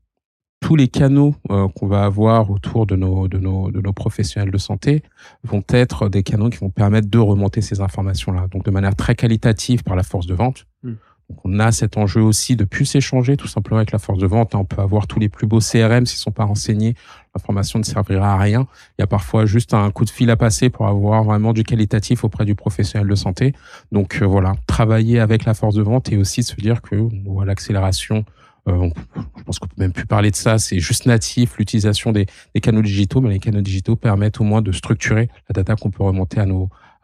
tous 0.59 0.75
les 0.75 0.87
canaux 0.87 1.35
euh, 1.51 1.67
qu'on 1.69 1.87
va 1.87 2.03
avoir 2.03 2.49
autour 2.49 2.85
de 2.85 2.95
nos, 2.95 3.27
de, 3.27 3.37
nos, 3.37 3.71
de 3.71 3.79
nos 3.79 3.93
professionnels 3.93 4.51
de 4.51 4.57
santé 4.57 5.03
vont 5.43 5.63
être 5.69 6.09
des 6.09 6.23
canaux 6.23 6.49
qui 6.49 6.57
vont 6.57 6.69
permettre 6.69 7.09
de 7.09 7.19
remonter 7.19 7.61
ces 7.61 7.81
informations-là. 7.81 8.47
Donc 8.51 8.65
de 8.65 8.71
manière 8.71 8.95
très 8.95 9.15
qualitative 9.15 9.83
par 9.83 9.95
la 9.95 10.03
force 10.03 10.25
de 10.25 10.33
vente. 10.33 10.65
Hmm. 10.83 10.95
Donc 11.29 11.39
on 11.43 11.59
a 11.59 11.71
cet 11.73 11.97
enjeu 11.97 12.21
aussi 12.21 12.55
de 12.55 12.63
plus 12.63 12.95
échanger 12.95 13.35
tout 13.35 13.47
simplement 13.47 13.77
avec 13.77 13.91
la 13.91 13.99
force 13.99 14.17
de 14.17 14.27
vente. 14.27 14.55
On 14.55 14.63
peut 14.63 14.81
avoir 14.81 15.07
tous 15.07 15.19
les 15.19 15.27
plus 15.27 15.45
beaux 15.45 15.59
CRM 15.59 16.05
s'ils 16.05 16.19
sont 16.19 16.31
pas 16.31 16.45
renseignés. 16.45 16.95
L'information 17.35 17.79
ne 17.79 17.83
servira 17.83 18.33
à 18.33 18.37
rien. 18.37 18.65
Il 18.97 19.01
y 19.01 19.03
a 19.03 19.07
parfois 19.07 19.45
juste 19.45 19.73
un 19.73 19.91
coup 19.91 20.05
de 20.05 20.09
fil 20.09 20.29
à 20.29 20.37
passer 20.37 20.69
pour 20.69 20.87
avoir 20.87 21.23
vraiment 21.23 21.51
du 21.51 21.63
qualitatif 21.63 22.23
auprès 22.23 22.45
du 22.45 22.55
professionnel 22.55 23.07
de 23.07 23.15
santé. 23.15 23.53
Donc 23.91 24.19
euh, 24.21 24.25
voilà, 24.25 24.55
travailler 24.67 25.19
avec 25.19 25.43
la 25.43 25.53
force 25.53 25.75
de 25.75 25.81
vente 25.81 26.11
et 26.11 26.17
aussi 26.17 26.43
se 26.43 26.55
dire 26.55 26.81
que 26.81 26.95
on 26.95 27.33
voit 27.33 27.45
l'accélération 27.45 28.23
euh, 28.67 28.89
je 29.37 29.43
pense 29.43 29.59
qu'on 29.59 29.67
peut 29.67 29.75
même 29.77 29.93
plus 29.93 30.05
parler 30.05 30.31
de 30.31 30.35
ça. 30.35 30.57
C'est 30.57 30.79
juste 30.79 31.05
natif 31.05 31.57
l'utilisation 31.57 32.11
des, 32.11 32.25
canaux 32.61 32.81
digitaux, 32.81 33.21
mais 33.21 33.29
les 33.29 33.39
canaux 33.39 33.61
digitaux 33.61 33.95
permettent 33.95 34.41
au 34.41 34.43
moins 34.43 34.61
de 34.61 34.71
structurer 34.71 35.29
la 35.49 35.53
data 35.53 35.75
qu'on 35.75 35.91
peut 35.91 36.03
remonter 36.03 36.39
à 36.39 36.45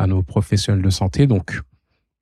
nos 0.07 0.23
professionnels 0.23 0.83
de 0.83 0.89
santé. 0.89 1.27
Donc 1.27 1.61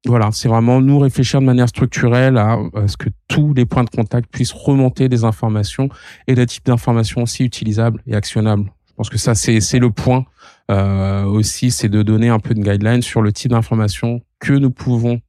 voilà, 0.06 0.30
c'est 0.32 0.48
vraiment 0.48 0.82
nous 0.82 0.98
réfléchir 0.98 1.42
de 1.42 1.46
manière 1.46 1.70
structurelle 1.70 2.38
à, 2.38 2.58
ce 2.88 2.98
que 2.98 3.10
tous 3.28 3.54
les 3.54 3.66
points 3.66 3.84
de 3.84 3.90
contact 3.90 4.32
puissent 4.32 4.54
remonter 4.54 5.10
des 5.10 5.24
informations 5.24 5.90
et 6.28 6.34
des 6.34 6.46
types 6.48 6.66
d'informations 6.66 7.22
aussi 7.22 7.44
utilisables 7.44 8.02
et 8.08 8.16
actionnables. 8.16 8.72
Je 8.88 8.94
pense 8.94 9.10
que 9.10 9.20
ça 9.20 9.36
c'est 9.36 9.80
le 9.80 9.92
point 9.92 10.26
euh, 10.72 11.24
aussi, 11.26 11.70
c'est 11.70 11.90
de 11.90 12.02
donner 12.02 12.30
un 12.30 12.40
peu 12.40 12.54
de 12.54 12.62
guideline 12.62 13.02
sur 13.02 13.22
le 13.22 13.32
type 13.32 13.52
d'informations 13.52 14.22
que 14.40 14.54
nous 14.54 14.72
pouvons 14.72 15.22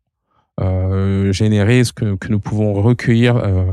euh, 0.60 1.32
générer, 1.32 1.84
ce 1.84 1.92
que, 1.92 2.14
que, 2.16 2.28
nous 2.28 2.40
pouvons 2.40 2.74
recueillir 2.74 3.36
euh, 3.36 3.72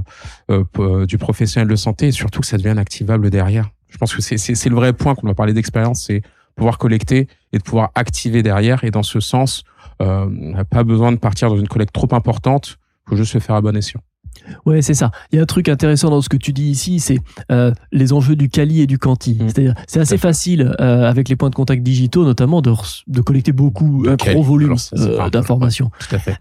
euh, 0.49 1.05
du 1.05 1.17
professionnel 1.17 1.67
de 1.67 1.75
santé 1.75 2.07
et 2.07 2.11
surtout 2.11 2.39
que 2.41 2.47
ça 2.47 2.57
devienne 2.57 2.77
activable 2.77 3.29
derrière. 3.29 3.69
Je 3.89 3.97
pense 3.97 4.15
que 4.15 4.21
c'est 4.21 4.69
le 4.69 4.75
vrai 4.75 4.93
point 4.93 5.15
qu'on 5.15 5.27
va 5.27 5.33
parler 5.33 5.53
d'expérience, 5.53 6.05
c'est 6.05 6.21
pouvoir 6.55 6.77
collecter 6.77 7.27
et 7.53 7.57
de 7.57 7.63
pouvoir 7.63 7.91
activer 7.95 8.43
derrière. 8.43 8.83
Et 8.83 8.91
dans 8.91 9.03
ce 9.03 9.19
sens, 9.19 9.63
euh, 10.01 10.25
on 10.25 10.51
n'a 10.51 10.65
pas 10.65 10.83
besoin 10.83 11.11
de 11.11 11.17
partir 11.17 11.49
dans 11.49 11.57
une 11.57 11.67
collecte 11.67 11.93
trop 11.93 12.07
importante, 12.11 12.77
il 13.05 13.09
faut 13.09 13.15
juste 13.15 13.33
se 13.33 13.39
faire 13.39 13.55
à 13.55 13.61
bon 13.61 13.75
escient. 13.75 14.01
Ouais, 14.65 14.81
c'est 14.81 14.93
ça. 14.93 15.11
Il 15.31 15.37
y 15.37 15.39
a 15.39 15.43
un 15.43 15.45
truc 15.45 15.69
intéressant 15.69 16.09
dans 16.09 16.21
ce 16.21 16.29
que 16.29 16.37
tu 16.37 16.53
dis 16.53 16.69
ici, 16.69 16.99
c'est 16.99 17.19
euh, 17.51 17.71
les 17.91 18.13
enjeux 18.13 18.35
du 18.35 18.49
quali 18.49 18.81
et 18.81 18.87
du 18.87 18.97
quanti. 18.97 19.35
Mmh. 19.35 19.49
C'est-à-dire, 19.49 19.73
c'est 19.87 19.99
assez 19.99 20.17
facile 20.17 20.75
euh, 20.79 21.09
avec 21.09 21.29
les 21.29 21.35
points 21.35 21.49
de 21.49 21.55
contact 21.55 21.83
digitaux, 21.83 22.23
notamment, 22.23 22.61
de, 22.61 22.73
de 23.07 23.21
collecter 23.21 23.51
beaucoup, 23.51 24.05
un 24.07 24.15
gros 24.15 24.43
volume 24.43 24.75
euh, 24.97 25.29
d'informations. 25.29 25.91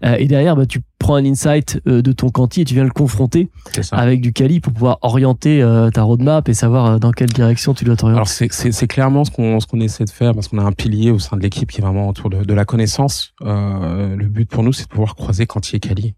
Euh, 0.03 0.15
et 0.17 0.27
derrière, 0.27 0.55
bah, 0.55 0.65
tu 0.65 0.81
prends 0.97 1.15
un 1.15 1.25
insight 1.25 1.81
euh, 1.87 2.01
de 2.01 2.11
ton 2.11 2.29
quanti 2.29 2.61
et 2.61 2.65
tu 2.65 2.73
viens 2.73 2.83
le 2.83 2.89
confronter 2.89 3.49
avec 3.91 4.21
du 4.21 4.33
quali 4.33 4.59
pour 4.59 4.73
pouvoir 4.73 4.99
orienter 5.01 5.65
ta 5.93 6.03
roadmap 6.03 6.49
et 6.49 6.53
savoir 6.53 6.99
dans 6.99 7.11
quelle 7.11 7.29
direction 7.29 7.73
tu 7.73 7.85
dois 7.85 7.95
t'orienter. 7.95 8.17
Alors, 8.17 8.27
c'est, 8.27 8.87
clairement 8.87 9.23
ce 9.23 9.31
qu'on, 9.31 9.59
ce 9.59 9.67
qu'on 9.67 9.79
essaie 9.79 10.05
de 10.05 10.09
faire 10.09 10.33
parce 10.33 10.47
qu'on 10.47 10.57
a 10.57 10.63
un 10.63 10.71
pilier 10.71 11.11
au 11.11 11.19
sein 11.19 11.37
de 11.37 11.41
l'équipe 11.41 11.71
qui 11.71 11.79
est 11.79 11.83
vraiment 11.83 12.07
autour 12.09 12.29
de, 12.29 12.43
de 12.43 12.53
la 12.53 12.65
connaissance. 12.65 13.33
le 13.41 14.27
but 14.27 14.49
pour 14.49 14.63
nous, 14.63 14.73
c'est 14.73 14.83
de 14.83 14.89
pouvoir 14.89 15.15
croiser 15.15 15.45
quanti 15.45 15.75
et 15.75 15.79
quali. 15.79 16.15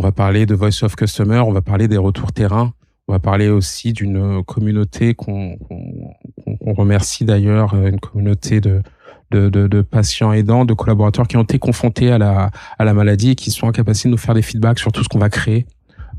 On 0.00 0.02
va 0.02 0.12
parler 0.12 0.46
de 0.46 0.54
Voice 0.54 0.82
of 0.82 0.96
Customer, 0.96 1.40
on 1.40 1.52
va 1.52 1.60
parler 1.60 1.86
des 1.86 1.98
retours 1.98 2.32
terrain, 2.32 2.72
on 3.06 3.12
va 3.12 3.18
parler 3.18 3.50
aussi 3.50 3.92
d'une 3.92 4.42
communauté 4.44 5.12
qu'on 5.12 5.58
remercie 6.64 7.26
d'ailleurs, 7.26 7.74
une 7.74 8.00
communauté 8.00 8.62
de, 8.62 8.80
de, 9.30 9.50
de, 9.50 9.66
de, 9.66 9.82
patients 9.82 10.32
aidants, 10.32 10.64
de 10.64 10.72
collaborateurs 10.72 11.28
qui 11.28 11.36
ont 11.36 11.42
été 11.42 11.58
confrontés 11.58 12.10
à 12.10 12.16
la, 12.16 12.50
à 12.78 12.84
la 12.86 12.94
maladie 12.94 13.32
et 13.32 13.34
qui 13.34 13.50
sont 13.50 13.66
en 13.66 13.72
capacité 13.72 14.08
de 14.08 14.12
nous 14.12 14.18
faire 14.18 14.34
des 14.34 14.40
feedbacks 14.40 14.78
sur 14.78 14.90
tout 14.90 15.04
ce 15.04 15.08
qu'on 15.10 15.18
va 15.18 15.28
créer. 15.28 15.66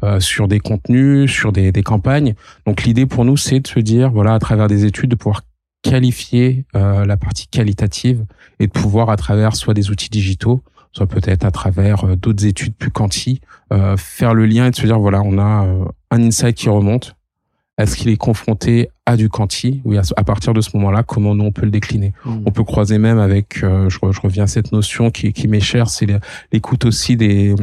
Euh, 0.03 0.19
sur 0.19 0.47
des 0.47 0.59
contenus, 0.59 1.31
sur 1.31 1.51
des, 1.51 1.71
des 1.71 1.83
campagnes. 1.83 2.35
Donc 2.67 2.83
l'idée 2.83 3.07
pour 3.07 3.25
nous, 3.25 3.37
c'est 3.37 3.61
de 3.61 3.67
se 3.67 3.79
dire, 3.79 4.11
voilà, 4.11 4.35
à 4.35 4.39
travers 4.39 4.67
des 4.67 4.85
études, 4.85 5.09
de 5.09 5.15
pouvoir 5.15 5.41
qualifier 5.81 6.65
euh, 6.75 7.05
la 7.05 7.17
partie 7.17 7.47
qualitative 7.47 8.25
et 8.59 8.67
de 8.67 8.71
pouvoir, 8.71 9.09
à 9.09 9.17
travers 9.17 9.55
soit 9.55 9.73
des 9.73 9.89
outils 9.89 10.09
digitaux, 10.09 10.63
soit 10.93 11.07
peut-être 11.07 11.45
à 11.45 11.51
travers 11.51 12.05
euh, 12.05 12.15
d'autres 12.15 12.45
études 12.45 12.75
plus 12.75 12.91
quanti, 12.91 13.41
euh, 13.73 13.97
faire 13.97 14.33
le 14.33 14.45
lien 14.45 14.67
et 14.67 14.71
de 14.71 14.75
se 14.75 14.85
dire 14.85 14.99
voilà, 14.99 15.21
on 15.23 15.37
a 15.37 15.65
euh, 15.65 15.85
un 16.11 16.21
insight 16.21 16.55
qui 16.55 16.69
remonte. 16.69 17.15
Est-ce 17.77 17.95
qu'il 17.95 18.09
est 18.09 18.17
confronté 18.17 18.89
à 19.07 19.15
du 19.15 19.29
quanti? 19.29 19.81
Oui, 19.85 19.97
à, 19.97 20.23
partir 20.23 20.53
de 20.53 20.61
ce 20.61 20.69
moment-là, 20.75 21.01
comment 21.03 21.33
nous 21.33 21.45
on 21.45 21.51
peut 21.51 21.65
le 21.65 21.71
décliner? 21.71 22.13
Mmh. 22.25 22.43
On 22.45 22.51
peut 22.51 22.63
croiser 22.63 22.99
même 22.99 23.17
avec, 23.17 23.59
je, 23.59 23.89
je, 23.89 24.21
reviens 24.21 24.43
à 24.43 24.47
cette 24.47 24.71
notion 24.71 25.09
qui, 25.09 25.33
qui 25.33 25.47
m'est 25.47 25.61
chère, 25.61 25.89
c'est 25.89 26.05
l'écoute 26.51 26.85
aussi 26.85 27.15
des, 27.15 27.55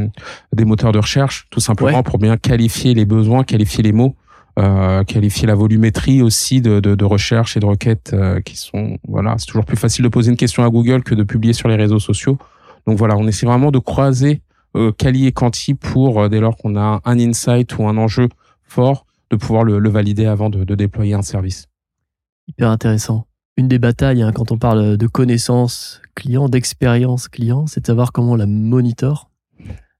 des 0.52 0.64
moteurs 0.64 0.90
de 0.90 0.98
recherche, 0.98 1.46
tout 1.50 1.60
simplement 1.60 2.02
pour 2.02 2.18
bien 2.18 2.36
qualifier 2.36 2.94
les 2.94 3.04
besoins, 3.04 3.44
qualifier 3.44 3.84
les 3.84 3.92
mots. 3.92 4.16
Euh, 4.58 5.04
qualifier 5.04 5.46
la 5.46 5.54
volumétrie 5.54 6.20
aussi 6.20 6.60
de, 6.60 6.80
de, 6.80 6.96
de 6.96 7.04
recherche 7.04 7.56
et 7.56 7.60
de 7.60 7.66
requêtes 7.66 8.10
euh, 8.12 8.40
qui 8.40 8.56
sont 8.56 8.98
voilà 9.06 9.36
c'est 9.38 9.46
toujours 9.46 9.64
plus 9.64 9.76
facile 9.76 10.02
de 10.02 10.08
poser 10.08 10.32
une 10.32 10.36
question 10.36 10.64
à 10.64 10.68
Google 10.68 11.04
que 11.04 11.14
de 11.14 11.22
publier 11.22 11.52
sur 11.52 11.68
les 11.68 11.76
réseaux 11.76 12.00
sociaux 12.00 12.38
donc 12.88 12.96
voilà, 12.96 13.18
on 13.18 13.26
essaie 13.28 13.44
vraiment 13.44 13.70
de 13.70 13.78
croiser 13.78 14.40
euh, 14.74 14.92
Kali 14.92 15.26
et 15.26 15.32
Quanti 15.32 15.74
pour, 15.74 16.22
euh, 16.22 16.30
dès 16.30 16.40
lors 16.40 16.56
qu'on 16.56 16.74
a 16.74 17.02
un 17.04 17.18
insight 17.18 17.76
ou 17.76 17.86
un 17.86 17.98
enjeu 17.98 18.30
fort, 18.62 19.04
de 19.28 19.36
pouvoir 19.36 19.62
le, 19.62 19.90
valider 19.90 20.24
avant 20.24 20.48
de, 20.48 20.74
déployer 20.74 21.12
un 21.12 21.20
service. 21.20 21.66
Hyper 22.46 22.70
intéressant. 22.70 23.26
Une 23.58 23.68
des 23.68 23.78
batailles, 23.78 24.22
hein, 24.22 24.32
quand 24.32 24.52
on 24.52 24.56
parle 24.56 24.96
de 24.96 25.06
connaissances 25.06 26.00
client, 26.14 26.48
d'expérience 26.48 27.28
client, 27.28 27.66
c'est 27.66 27.80
de 27.82 27.86
savoir 27.86 28.10
comment 28.10 28.32
on 28.32 28.36
la 28.36 28.46
monitor. 28.46 29.30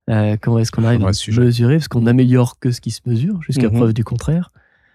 Euh, 0.09 0.39
comment 0.41 0.59
est-ce 0.59 0.73
qu'on 0.73 0.85
arrive 0.85 1.05
à 1.05 1.09
mesurer 1.09 1.77
Parce 1.77 1.89
qu'on 1.89 2.07
améliore 2.07 2.59
que 2.59 2.71
ce 2.71 2.81
qui 2.81 2.91
se 2.91 3.03
mesure, 3.05 3.43
jusqu'à 3.43 3.69
mhm. 3.69 3.77
preuve 3.77 3.93
du 3.93 4.03
contraire. 4.03 4.51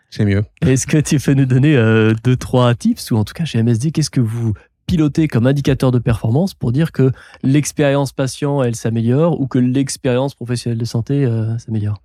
C'est 0.09 0.25
mieux. 0.25 0.43
Est-ce 0.61 0.87
que 0.87 0.97
tu 0.97 1.19
peux 1.19 1.35
nous 1.35 1.45
donner 1.45 1.75
deux, 2.23 2.37
trois 2.37 2.73
tips 2.73 3.11
Ou 3.11 3.17
en 3.17 3.23
tout 3.23 3.33
cas, 3.33 3.45
chez 3.45 3.61
MSD, 3.61 3.91
qu'est-ce 3.91 4.09
que 4.09 4.21
vous 4.21 4.53
piloter 4.85 5.27
comme 5.27 5.47
indicateur 5.47 5.91
de 5.91 5.99
performance 5.99 6.53
pour 6.53 6.71
dire 6.71 6.91
que 6.91 7.11
l'expérience 7.41 8.11
patient, 8.11 8.61
elle 8.63 8.75
s'améliore 8.75 9.39
ou 9.39 9.47
que 9.47 9.59
l'expérience 9.59 10.35
professionnelle 10.35 10.77
de 10.77 10.85
santé 10.85 11.25
euh, 11.25 11.57
s'améliore 11.57 12.01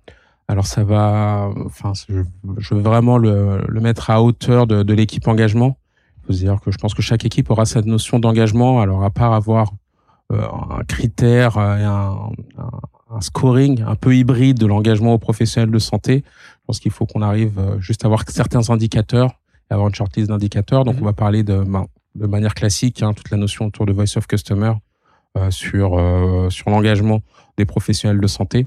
alors 0.49 0.65
ça 0.65 0.83
va, 0.83 1.47
enfin, 1.67 1.93
je, 2.09 2.73
veux 2.73 2.81
vraiment 2.81 3.19
le, 3.19 3.61
mettre 3.69 4.09
à 4.09 4.23
hauteur 4.23 4.65
de, 4.65 4.93
l'équipe 4.93 5.27
engagement. 5.27 5.77
Il 6.17 6.25
faut 6.25 6.33
se 6.33 6.39
dire 6.39 6.59
que 6.59 6.71
je 6.71 6.79
pense 6.79 6.95
que 6.95 7.03
chaque 7.03 7.23
équipe 7.23 7.51
aura 7.51 7.65
cette 7.65 7.85
notion 7.85 8.17
d'engagement. 8.17 8.81
Alors 8.81 9.03
à 9.03 9.11
part 9.11 9.33
avoir 9.33 9.73
euh, 10.31 10.41
un 10.71 10.83
critère 10.85 11.57
et 11.57 11.83
un, 11.83 12.31
un, 13.11 13.21
scoring 13.21 13.83
un 13.83 13.93
peu 13.93 14.15
hybride 14.15 14.57
de 14.57 14.65
l'engagement 14.65 15.13
aux 15.13 15.19
professionnels 15.19 15.69
de 15.69 15.77
santé, 15.77 16.23
je 16.25 16.65
pense 16.65 16.79
qu'il 16.79 16.91
faut 16.91 17.05
qu'on 17.05 17.21
arrive 17.21 17.59
euh, 17.59 17.79
juste 17.79 18.03
à 18.03 18.07
avoir 18.07 18.23
certains 18.27 18.71
indicateurs 18.71 19.39
et 19.69 19.73
avoir 19.75 19.87
une 19.87 19.93
shortlist 19.93 20.29
d'indicateurs. 20.29 20.83
Donc 20.83 20.95
mmh. 20.95 21.01
on 21.03 21.05
va 21.05 21.13
parler 21.13 21.43
de 21.43 21.63
ben, 21.63 21.85
de 22.19 22.27
manière 22.27 22.53
classique, 22.53 23.01
hein, 23.01 23.13
toute 23.13 23.31
la 23.31 23.37
notion 23.37 23.65
autour 23.65 23.85
de 23.85 23.93
Voice 23.93 24.17
of 24.17 24.27
Customer 24.27 24.73
euh, 25.37 25.51
sur, 25.51 25.97
euh, 25.97 26.49
sur 26.49 26.69
l'engagement 26.69 27.21
des 27.57 27.65
professionnels 27.65 28.21
de 28.21 28.27
santé. 28.27 28.65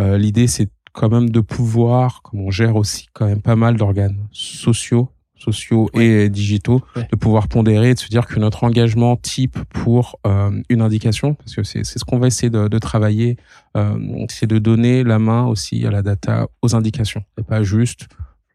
L'idée, 0.00 0.46
c'est 0.46 0.70
quand 0.92 1.08
même 1.08 1.30
de 1.30 1.40
pouvoir, 1.40 2.22
comme 2.22 2.40
on 2.40 2.50
gère 2.52 2.76
aussi 2.76 3.08
quand 3.12 3.26
même 3.26 3.42
pas 3.42 3.56
mal 3.56 3.76
d'organes 3.76 4.28
sociaux, 4.30 5.10
sociaux 5.36 5.88
et 5.94 6.28
digitaux, 6.28 6.82
de 6.96 7.16
pouvoir 7.16 7.48
pondérer 7.48 7.90
et 7.90 7.94
de 7.94 7.98
se 7.98 8.08
dire 8.08 8.26
que 8.26 8.38
notre 8.38 8.64
engagement 8.64 9.16
type 9.16 9.58
pour 9.70 10.18
euh, 10.26 10.50
une 10.68 10.82
indication, 10.82 11.34
parce 11.34 11.54
que 11.54 11.62
c'est 11.62 11.84
ce 11.84 12.04
qu'on 12.04 12.18
va 12.18 12.26
essayer 12.26 12.50
de, 12.50 12.68
de 12.68 12.78
travailler, 12.78 13.36
euh, 13.76 14.26
c'est 14.28 14.46
de 14.46 14.58
donner 14.58 15.04
la 15.04 15.18
main 15.18 15.46
aussi 15.46 15.86
à 15.86 15.90
la 15.90 16.02
data 16.02 16.48
aux 16.62 16.74
indications, 16.74 17.22
et 17.38 17.42
pas 17.42 17.62
juste 17.62 18.08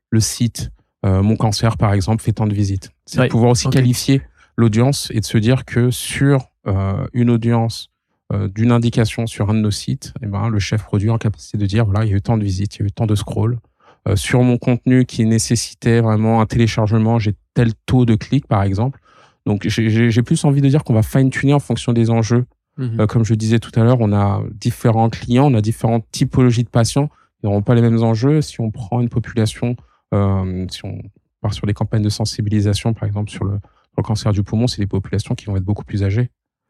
le 0.09 0.19
site. 0.19 0.69
Euh, 1.05 1.21
mon 1.21 1.35
cancer, 1.35 1.77
par 1.77 1.93
exemple, 1.93 2.23
fait 2.23 2.33
tant 2.33 2.47
de 2.47 2.53
visites. 2.53 2.91
C'est 3.05 3.21
de 3.21 3.27
pouvoir 3.27 3.51
aussi 3.51 3.69
qualifier 3.69 4.21
l'audience 4.57 5.11
et 5.11 5.19
de 5.19 5.25
se 5.25 5.37
dire 5.37 5.65
que 5.65 5.91
sur 5.91 6.47
euh, 6.67 7.05
une 7.13 7.29
audience 7.29 7.89
euh, 8.31 8.47
d'une 8.47 8.71
indication 8.71 9.27
sur 9.27 9.49
un 9.49 9.53
de 9.53 9.59
nos 9.59 9.71
sites, 9.71 10.13
eh 10.21 10.27
ben, 10.27 10.49
le 10.49 10.59
chef 10.59 10.83
produit 10.83 11.09
en 11.09 11.17
capacité 11.17 11.57
de 11.57 11.65
dire, 11.65 11.85
voilà, 11.85 12.05
il 12.05 12.11
y 12.11 12.13
a 12.13 12.17
eu 12.17 12.21
tant 12.21 12.37
de 12.37 12.43
visites, 12.43 12.77
il 12.77 12.79
y 12.79 12.83
a 12.83 12.87
eu 12.87 12.91
tant 12.91 13.05
de 13.05 13.15
scrolls, 13.15 13.57
euh, 14.07 14.15
sur 14.15 14.43
mon 14.43 14.57
contenu 14.57 15.05
qui 15.05 15.25
nécessitait 15.25 16.01
vraiment 16.01 16.41
un 16.41 16.45
téléchargement, 16.45 17.19
j'ai 17.19 17.35
tel 17.53 17.73
taux 17.85 18.05
de 18.05 18.15
clics 18.15 18.47
par 18.47 18.63
exemple. 18.63 18.99
Donc 19.45 19.67
j'ai 19.67 20.21
plus 20.21 20.45
envie 20.45 20.61
de 20.61 20.69
dire 20.69 20.85
qu'on 20.85 20.93
va 20.93 21.03
fine-tuner 21.03 21.53
en 21.53 21.59
fonction 21.59 21.91
des 21.91 22.09
enjeux. 22.09 22.45
Mhm. 22.77 23.05
Comme 23.07 23.25
je 23.25 23.33
disais 23.33 23.59
tout 23.59 23.77
à 23.77 23.83
l'heure, 23.83 23.97
on 23.99 24.13
a 24.13 24.41
différents 24.53 25.09
clients, 25.09 25.51
on 25.51 25.53
a 25.53 25.61
différentes 25.61 26.05
typologies 26.11 26.63
de 26.63 26.69
patients. 26.69 27.09
Ils 27.41 27.47
n'auront 27.47 27.61
pas 27.61 27.75
les 27.75 27.81
mêmes 27.81 28.01
enjeux. 28.01 28.41
Si 28.41 28.61
on 28.61 28.71
prend 28.71 29.01
une 29.01 29.09
population, 29.09 29.75
si 30.13 30.85
on 30.85 31.01
part 31.41 31.53
sur 31.53 31.67
des 31.67 31.73
campagnes 31.73 32.03
de 32.03 32.09
sensibilisation, 32.09 32.93
par 32.93 33.05
exemple 33.05 33.29
sur 33.29 33.43
le, 33.43 33.59
cancer 34.01 34.31
du 34.31 34.43
poumon, 34.43 34.67
c'est 34.67 34.81
des 34.81 34.87
populations 34.87 35.35
qui 35.35 35.45
vont 35.45 35.57
être 35.57 35.63
beaucoup 35.63 35.85
plus 35.85 36.03
âgées. 36.03 36.29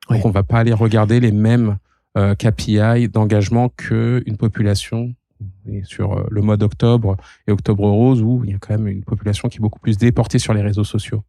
Donc 0.10 0.26
on 0.26 0.32
va 0.32 0.44
pas 0.44 0.60
aller 0.60 0.74
regarder 0.74 1.20
les 1.20 1.32
mêmes 1.32 1.78
euh, 2.18 2.36
KPI 2.36 3.10
d'engagement 3.10 3.70
qu'une 3.70 4.38
population 4.38 5.14
et 5.68 5.84
sur 5.84 6.14
euh, 6.14 6.28
le 6.30 6.42
mois 6.42 6.58
d'octobre 6.58 7.18
et 7.48 7.52
octobre 7.52 7.90
rose 7.90 8.22
où 8.22 8.44
il 8.44 8.52
y 8.52 8.54
a 8.54 8.58
quand 8.60 8.78
même 8.78 8.88
une 8.88 9.04
population 9.04 9.50
qui 9.50 9.58
est 9.58 9.62
beaucoup 9.62 9.80
plus 9.80 9.98
déportée 9.98 10.40
sur 10.40 10.54
les 10.54 10.62
réseaux 10.62 10.84
sociaux. 10.84 11.24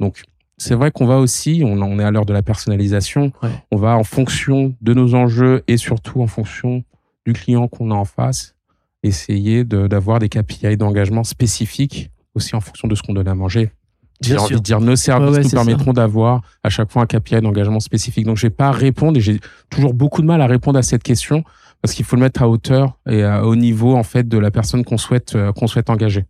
Donc 0.00 0.22
c'est 0.56 0.74
vrai 0.74 0.90
qu'on 0.90 1.06
va 1.06 1.18
aussi, 1.18 1.62
on, 1.64 1.98
est 1.98 2.04
à 2.04 2.10
l'heure 2.10 2.26
de 2.26 2.32
la 2.32 2.42
personnalisation, 2.42 3.32
on 3.70 3.76
va 3.76 3.96
en 3.96 4.02
fonction 4.02 4.74
de 4.80 4.92
nos 4.92 5.14
enjeux 5.14 5.62
et 5.68 5.76
surtout 5.76 6.20
en 6.20 6.26
fonction 6.26 6.84
du 7.24 7.32
client 7.32 7.68
qu'on 7.68 7.92
a 7.92 7.94
en 7.94 8.04
face, 8.04 8.56
essayer 9.04 9.64
d'avoir 9.64 10.18
des 10.18 10.28
KPI 10.28 10.76
d'engagement 10.76 11.22
spécifiques 11.22 12.10
aussi 12.34 12.56
en 12.56 12.60
fonction 12.60 12.88
de 12.88 12.94
ce 12.94 13.02
qu'on 13.02 13.14
donne 13.14 13.28
à 13.28 13.34
manger. 13.34 13.70
J'ai 14.20 14.36
envie 14.36 14.56
de 14.56 14.60
dire 14.60 14.80
nos 14.80 14.96
services 14.96 15.44
nous 15.44 15.50
permettront 15.50 15.92
d'avoir 15.92 16.42
à 16.64 16.70
chaque 16.70 16.90
fois 16.90 17.02
un 17.02 17.06
KPI 17.06 17.40
d'engagement 17.40 17.80
spécifique. 17.80 18.24
Donc 18.26 18.36
je 18.36 18.46
vais 18.46 18.50
pas 18.50 18.70
répondre 18.70 19.16
et 19.16 19.20
j'ai 19.20 19.40
toujours 19.70 19.94
beaucoup 19.94 20.22
de 20.22 20.26
mal 20.26 20.40
à 20.42 20.46
répondre 20.46 20.78
à 20.78 20.82
cette 20.82 21.02
question 21.02 21.44
parce 21.82 21.94
qu'il 21.94 22.04
faut 22.04 22.16
le 22.16 22.22
mettre 22.22 22.42
à 22.42 22.48
hauteur 22.48 22.98
et 23.08 23.24
au 23.24 23.54
niveau 23.54 23.96
en 23.96 24.02
fait 24.02 24.28
de 24.28 24.38
la 24.38 24.50
personne 24.50 24.84
qu'on 24.84 24.98
souhaite 24.98 25.36
euh, 25.36 25.52
qu'on 25.52 25.66
souhaite 25.66 25.90
engager. 25.90 26.24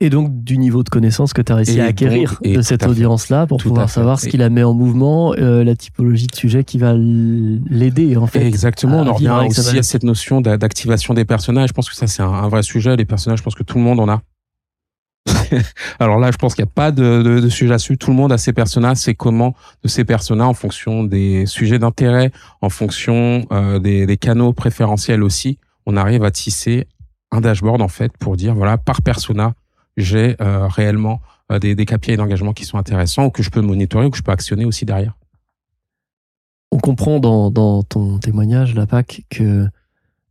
Et 0.00 0.10
donc 0.10 0.44
du 0.44 0.58
niveau 0.58 0.82
de 0.82 0.88
connaissance 0.88 1.32
que 1.32 1.40
tu 1.40 1.52
as 1.52 1.56
réussi 1.56 1.80
à 1.80 1.86
acquérir 1.86 2.38
de 2.44 2.60
cette 2.62 2.84
audience-là 2.84 3.46
pour 3.46 3.62
pouvoir 3.62 3.88
savoir 3.88 4.18
ce 4.18 4.28
qui 4.28 4.36
la 4.36 4.50
met 4.50 4.64
en 4.64 4.74
mouvement, 4.74 5.34
euh, 5.34 5.62
la 5.62 5.76
typologie 5.76 6.26
de 6.26 6.34
sujet 6.34 6.64
qui 6.64 6.78
va 6.78 6.94
l'aider 6.94 8.16
en 8.16 8.26
fait. 8.26 8.44
Exactement, 8.44 9.00
on 9.00 9.06
en 9.06 9.14
revient 9.14 9.46
aussi 9.46 9.78
à 9.78 9.82
cette 9.82 10.02
notion 10.02 10.40
d'activation 10.40 11.14
des 11.14 11.24
personnages. 11.24 11.68
Je 11.68 11.74
pense 11.74 11.88
que 11.88 11.96
ça 11.96 12.06
c'est 12.06 12.22
un, 12.22 12.48
vrai 12.48 12.62
sujet. 12.62 12.96
Les 12.96 13.04
personnages, 13.04 13.38
je 13.38 13.44
pense 13.44 13.54
que 13.54 13.62
tout 13.62 13.78
le 13.78 13.84
monde 13.84 14.00
en 14.00 14.08
a. 14.08 14.20
Alors 15.98 16.18
là, 16.18 16.30
je 16.30 16.36
pense 16.36 16.54
qu'il 16.54 16.64
n'y 16.64 16.70
a 16.70 16.72
pas 16.74 16.90
de, 16.90 17.22
de, 17.22 17.40
de 17.40 17.48
sujet 17.48 17.70
là-dessus. 17.70 17.96
Tout 17.96 18.10
le 18.10 18.16
monde 18.16 18.32
a 18.32 18.38
ses 18.38 18.52
personnages. 18.52 18.98
C'est 18.98 19.14
comment 19.14 19.54
de 19.82 19.88
ces 19.88 20.04
personnages 20.04 20.48
en 20.48 20.54
fonction 20.54 21.04
des 21.04 21.46
sujets 21.46 21.78
d'intérêt, 21.78 22.30
en 22.60 22.68
fonction 22.68 23.46
euh, 23.52 23.78
des, 23.78 24.06
des, 24.06 24.16
canaux 24.16 24.52
préférentiels 24.52 25.22
aussi. 25.22 25.58
On 25.86 25.96
arrive 25.96 26.24
à 26.24 26.30
tisser 26.30 26.86
un 27.30 27.40
dashboard 27.40 27.82
en 27.82 27.88
fait 27.88 28.16
pour 28.18 28.36
dire 28.36 28.54
voilà 28.54 28.78
par 28.78 29.02
persona 29.02 29.54
j'ai 29.96 30.36
euh, 30.40 30.66
réellement 30.66 31.20
euh, 31.52 31.58
des, 31.58 31.74
des 31.74 31.84
KPI 31.84 32.16
d'engagement 32.16 32.52
qui 32.52 32.64
sont 32.64 32.78
intéressants 32.78 33.26
ou 33.26 33.30
que 33.30 33.42
je 33.42 33.50
peux 33.50 33.60
monitorer 33.60 34.06
ou 34.06 34.10
que 34.10 34.16
je 34.16 34.22
peux 34.22 34.32
actionner 34.32 34.64
aussi 34.64 34.84
derrière. 34.84 35.14
On 36.72 36.78
comprend 36.78 37.20
dans, 37.20 37.50
dans 37.50 37.82
ton 37.82 38.18
témoignage, 38.18 38.74
la 38.74 38.86
PAC, 38.86 39.22
que 39.30 39.68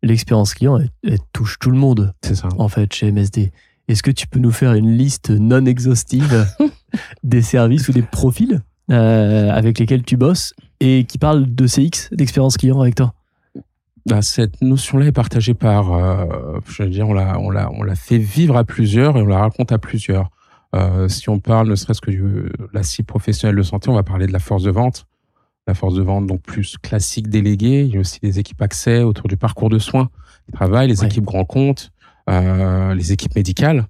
l'expérience 0.02 0.54
client 0.54 0.78
elle, 1.04 1.20
touche 1.32 1.58
tout 1.60 1.72
le 1.72 1.78
monde. 1.78 2.14
C'est 2.22 2.36
ça. 2.36 2.50
En 2.58 2.68
fait, 2.68 2.94
chez 2.94 3.12
MSD. 3.12 3.52
Est-ce 3.88 4.04
que 4.04 4.12
tu 4.12 4.28
peux 4.28 4.40
nous 4.40 4.52
faire 4.52 4.74
une 4.74 4.92
liste 4.92 5.30
non 5.30 5.66
exhaustive 5.66 6.48
des 7.24 7.42
services 7.42 7.90
ou 7.90 7.92
des 7.92 8.02
profils 8.02 8.62
euh, 8.92 9.52
avec 9.52 9.80
lesquels 9.80 10.04
tu 10.04 10.18
bosses 10.18 10.54
et 10.80 11.06
qui 11.06 11.18
parlent 11.18 11.54
de 11.54 11.68
CX, 11.68 12.10
d'expérience 12.12 12.58
client 12.58 12.80
avec 12.80 12.96
toi? 12.96 13.13
Bah, 14.06 14.22
cette 14.22 14.62
notion-là 14.62 15.08
est 15.08 15.12
partagée 15.13 15.54
par, 15.54 15.94
euh, 15.94 16.60
je 16.68 16.84
veux 16.84 16.90
dire, 16.90 17.08
on 17.08 17.13
l'a, 17.13 17.40
on 17.40 17.50
l'a, 17.50 17.72
on 17.72 17.84
l'a 17.84 17.96
fait 17.96 18.18
vivre 18.18 18.58
à 18.58 18.66
plusieurs 18.66 19.18
et 19.18 19.22
on 19.22 19.28
la 19.28 19.40
raconte 19.40 19.72
à 19.72 19.78
plusieurs. 19.78 20.30
Euh, 20.75 21.08
si 21.08 21.30
on 21.30 21.40
parle 21.40 21.70
ne 21.70 21.75
serait-ce 21.75 22.02
que 22.02 22.12
de 22.12 22.52
la 22.74 22.84
cible 22.84 23.06
professionnelle 23.06 23.56
de 23.56 23.62
santé, 23.62 23.90
on 23.90 23.94
va 23.94 24.04
parler 24.04 24.28
de 24.28 24.34
la 24.34 24.40
force 24.40 24.63
de 24.63 24.72
vente. 24.72 25.06
La 25.68 25.74
force 25.74 25.94
de 25.94 26.02
vente, 26.02 26.28
donc 26.28 26.42
plus 26.42 26.78
classique 26.78 27.30
déléguée. 27.30 27.86
Il 27.86 27.94
y 27.94 27.98
a 27.98 28.02
aussi 28.02 28.20
des 28.22 28.40
équipes 28.40 28.62
accès 28.62 29.04
autour 29.04 29.30
du 29.30 29.38
parcours 29.38 29.70
de 29.70 29.80
soins, 29.80 30.10
travail, 30.52 30.90
les 30.90 31.06
équipes 31.06 31.24
grands 31.24 31.46
comptes, 31.46 31.93
les 32.27 33.12
équipes 33.12 33.36
médicales. 33.36 33.88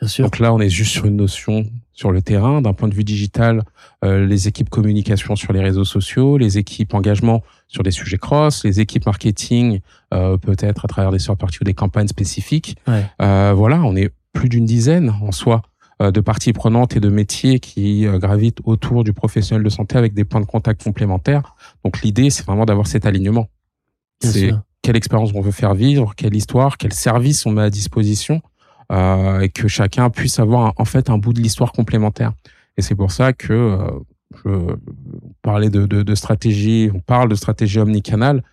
Bien 0.00 0.08
sûr. 0.08 0.24
Donc 0.24 0.38
là, 0.38 0.52
on 0.52 0.60
est 0.60 0.68
juste 0.68 0.92
sur 0.92 1.06
une 1.06 1.16
notion 1.16 1.64
sur 1.96 2.12
le 2.12 2.22
terrain. 2.22 2.60
D'un 2.60 2.74
point 2.74 2.88
de 2.88 2.94
vue 2.94 3.04
digital, 3.04 3.62
euh, 4.04 4.26
les 4.26 4.46
équipes 4.46 4.68
communication 4.68 5.34
sur 5.34 5.52
les 5.52 5.60
réseaux 5.60 5.84
sociaux, 5.84 6.36
les 6.36 6.58
équipes 6.58 6.94
engagement 6.94 7.42
sur 7.66 7.82
des 7.82 7.90
sujets 7.90 8.18
cross, 8.18 8.64
les 8.64 8.80
équipes 8.80 9.06
marketing, 9.06 9.80
euh, 10.12 10.36
peut-être 10.36 10.84
à 10.84 10.88
travers 10.88 11.10
des 11.10 11.18
sortes 11.18 11.40
parties 11.40 11.58
ou 11.62 11.64
des 11.64 11.74
campagnes 11.74 12.08
spécifiques. 12.08 12.76
Ouais. 12.86 13.04
Euh, 13.22 13.54
voilà, 13.56 13.82
on 13.82 13.96
est 13.96 14.12
plus 14.32 14.48
d'une 14.50 14.66
dizaine 14.66 15.14
en 15.22 15.32
soi 15.32 15.62
euh, 16.02 16.10
de 16.10 16.20
parties 16.20 16.52
prenantes 16.52 16.94
et 16.94 17.00
de 17.00 17.08
métiers 17.08 17.58
qui 17.58 18.06
euh, 18.06 18.18
gravitent 18.18 18.60
autour 18.64 19.02
du 19.02 19.14
professionnel 19.14 19.64
de 19.64 19.70
santé 19.70 19.96
avec 19.96 20.12
des 20.12 20.24
points 20.24 20.42
de 20.42 20.46
contact 20.46 20.84
complémentaires. 20.84 21.56
Donc 21.84 22.02
l'idée, 22.02 22.28
c'est 22.28 22.44
vraiment 22.44 22.66
d'avoir 22.66 22.86
cet 22.86 23.06
alignement. 23.06 23.48
C'est 24.20 24.52
quelle 24.86 24.96
expérience 24.96 25.32
on 25.34 25.40
veut 25.40 25.50
faire 25.50 25.74
vivre, 25.74 26.14
quelle 26.14 26.36
histoire, 26.36 26.78
quel 26.78 26.92
service 26.92 27.44
on 27.44 27.50
met 27.50 27.62
à 27.62 27.70
disposition, 27.70 28.40
euh, 28.92 29.40
et 29.40 29.48
que 29.48 29.66
chacun 29.66 30.10
puisse 30.10 30.38
avoir 30.38 30.74
en 30.76 30.84
fait 30.84 31.10
un 31.10 31.18
bout 31.18 31.32
de 31.32 31.40
l'histoire 31.40 31.72
complémentaire. 31.72 32.34
Et 32.76 32.82
c'est 32.82 32.94
pour 32.94 33.10
ça 33.10 33.32
que 33.32 33.52
euh, 33.52 33.90
je 34.44 34.76
parlais 35.42 35.70
de, 35.70 36.14
stratégie, 36.14 36.88
on 36.94 37.00
parle 37.00 37.28
de 37.28 37.34
stratégie 37.34 37.80
omnicanal. 37.80 38.44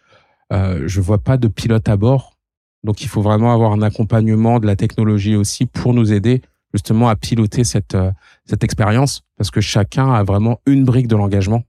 Euh, 0.52 0.82
je 0.88 1.02
vois 1.02 1.20
pas 1.20 1.38
de 1.38 1.48
pilote 1.48 1.88
à 1.88 1.98
bord, 1.98 2.36
donc 2.84 3.04
il 3.04 3.10
faut 3.10 3.22
vraiment 3.22 3.54
avoir 3.54 3.72
un 3.72 3.84
accompagnement 3.84 4.60
de 4.60 4.66
la 4.66 4.76
technologie 4.76 5.36
aussi 5.36 5.68
pour 5.68 5.94
nous 5.94 6.14
aider 6.14 6.42
justement 6.74 7.10
à 7.10 7.16
piloter 7.16 7.64
cette 7.64 7.94
euh, 7.94 8.12
cette 8.46 8.64
expérience, 8.64 9.22
parce 9.38 9.52
que 9.52 9.62
chacun 9.62 10.12
a 10.12 10.24
vraiment 10.24 10.62
une 10.66 10.84
brique 10.84 11.08
de 11.08 11.16
l'engagement. 11.16 11.62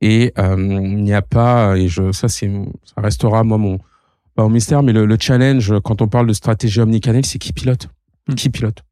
Et 0.00 0.32
euh, 0.38 0.56
il 0.58 1.02
n'y 1.02 1.14
a 1.14 1.22
pas, 1.22 1.76
et 1.76 1.88
je, 1.88 2.12
ça 2.12 2.28
c'est, 2.28 2.50
ça 2.84 3.00
restera 3.00 3.42
moi 3.44 3.58
mon, 3.58 3.78
pas 4.34 4.42
mon 4.42 4.50
mystère, 4.50 4.82
mais 4.82 4.92
le, 4.92 5.06
le, 5.06 5.16
challenge 5.18 5.72
quand 5.82 6.02
on 6.02 6.08
parle 6.08 6.26
de 6.26 6.32
stratégie 6.32 6.80
omnicanal, 6.80 7.24
c'est 7.24 7.38
qui 7.38 7.52
pilote, 7.52 7.88
Hmm. 8.28 8.34
qui 8.34 8.50
pilote. 8.50 8.82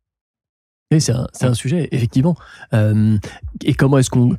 Oui, 0.93 1.01
c'est 1.01 1.13
un, 1.13 1.27
c'est 1.33 1.47
un 1.47 1.55
sujet 1.55 1.89
effectivement. 1.91 2.37
Euh, 2.75 3.17
et 3.65 3.75
comment 3.75 3.99
est-ce 3.99 4.11
qu'on 4.11 4.37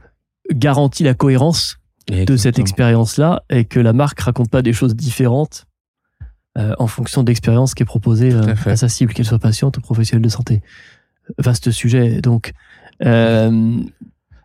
garantit 0.52 1.04
la 1.04 1.14
cohérence 1.14 1.80
de 2.08 2.38
cette 2.38 2.60
expérience-là 2.60 3.44
et 3.50 3.66
que 3.66 3.80
la 3.80 3.94
marque 3.94 4.20
raconte 4.20 4.52
pas 4.52 4.62
des 4.62 4.74
choses 4.74 4.96
différentes 4.96 5.66
euh, 6.58 6.76
en 6.78 6.86
fonction 6.86 7.24
de 7.24 7.30
l'expérience 7.30 7.74
qui 7.74 7.82
est 7.82 7.88
proposée 7.88 8.32
euh, 8.32 8.54
à, 8.66 8.70
à, 8.70 8.76
sa 8.76 8.90
cible, 8.90 9.14
qu'elle 9.14 9.26
soit 9.26 9.40
patiente 9.40 9.78
ou 9.78 9.82
professionnelle 9.82 10.22
de 10.22 10.30
santé. 10.30 10.62
Vaste 11.40 11.72
sujet. 11.72 12.22
Donc, 12.22 12.52
euh, 13.04 13.80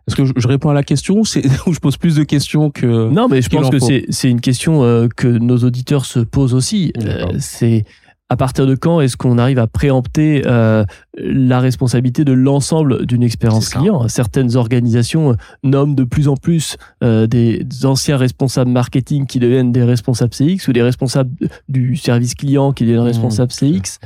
est-ce 0.09 0.15
que 0.15 0.39
je, 0.41 0.47
réponds 0.47 0.69
à 0.69 0.73
la 0.73 0.83
question 0.83 1.15
ou, 1.17 1.23
ou 1.67 1.73
je 1.73 1.79
pose 1.79 1.97
plus 1.97 2.15
de 2.15 2.23
questions 2.23 2.71
que 2.71 3.09
Non, 3.09 3.27
mais 3.27 3.41
je 3.41 3.49
pense 3.49 3.69
que 3.69 3.79
c'est, 3.79 4.05
c'est 4.09 4.29
une 4.29 4.41
question 4.41 4.83
euh, 4.83 5.07
que 5.07 5.27
nos 5.27 5.57
auditeurs 5.59 6.05
se 6.05 6.19
posent 6.19 6.53
aussi. 6.53 6.91
Euh, 7.03 7.25
c'est 7.39 7.85
à 8.29 8.37
partir 8.37 8.67
de 8.67 8.75
quand 8.75 9.01
est-ce 9.01 9.17
qu'on 9.17 9.39
arrive 9.39 9.57
à 9.57 9.65
préempter 9.65 10.43
euh, 10.45 10.85
la 11.17 11.59
responsabilité 11.59 12.23
de 12.23 12.31
l'ensemble 12.31 13.07
d'une 13.07 13.23
expérience 13.23 13.69
client? 13.69 14.07
Certaines 14.07 14.55
organisations 14.55 15.35
nomment 15.63 15.95
de 15.95 16.03
plus 16.03 16.27
en 16.27 16.37
plus 16.37 16.77
euh, 17.03 17.25
des 17.25 17.65
anciens 17.83 18.17
responsables 18.17 18.69
marketing 18.69 19.25
qui 19.25 19.39
deviennent 19.39 19.71
des 19.71 19.83
responsables 19.83 20.31
CX 20.31 20.67
ou 20.67 20.73
des 20.73 20.83
responsables 20.83 21.31
du 21.69 21.95
service 21.95 22.35
client 22.35 22.71
qui 22.71 22.83
deviennent 22.83 22.99
responsables 22.99 23.51
mmh. 23.51 23.79
CX. 23.79 23.99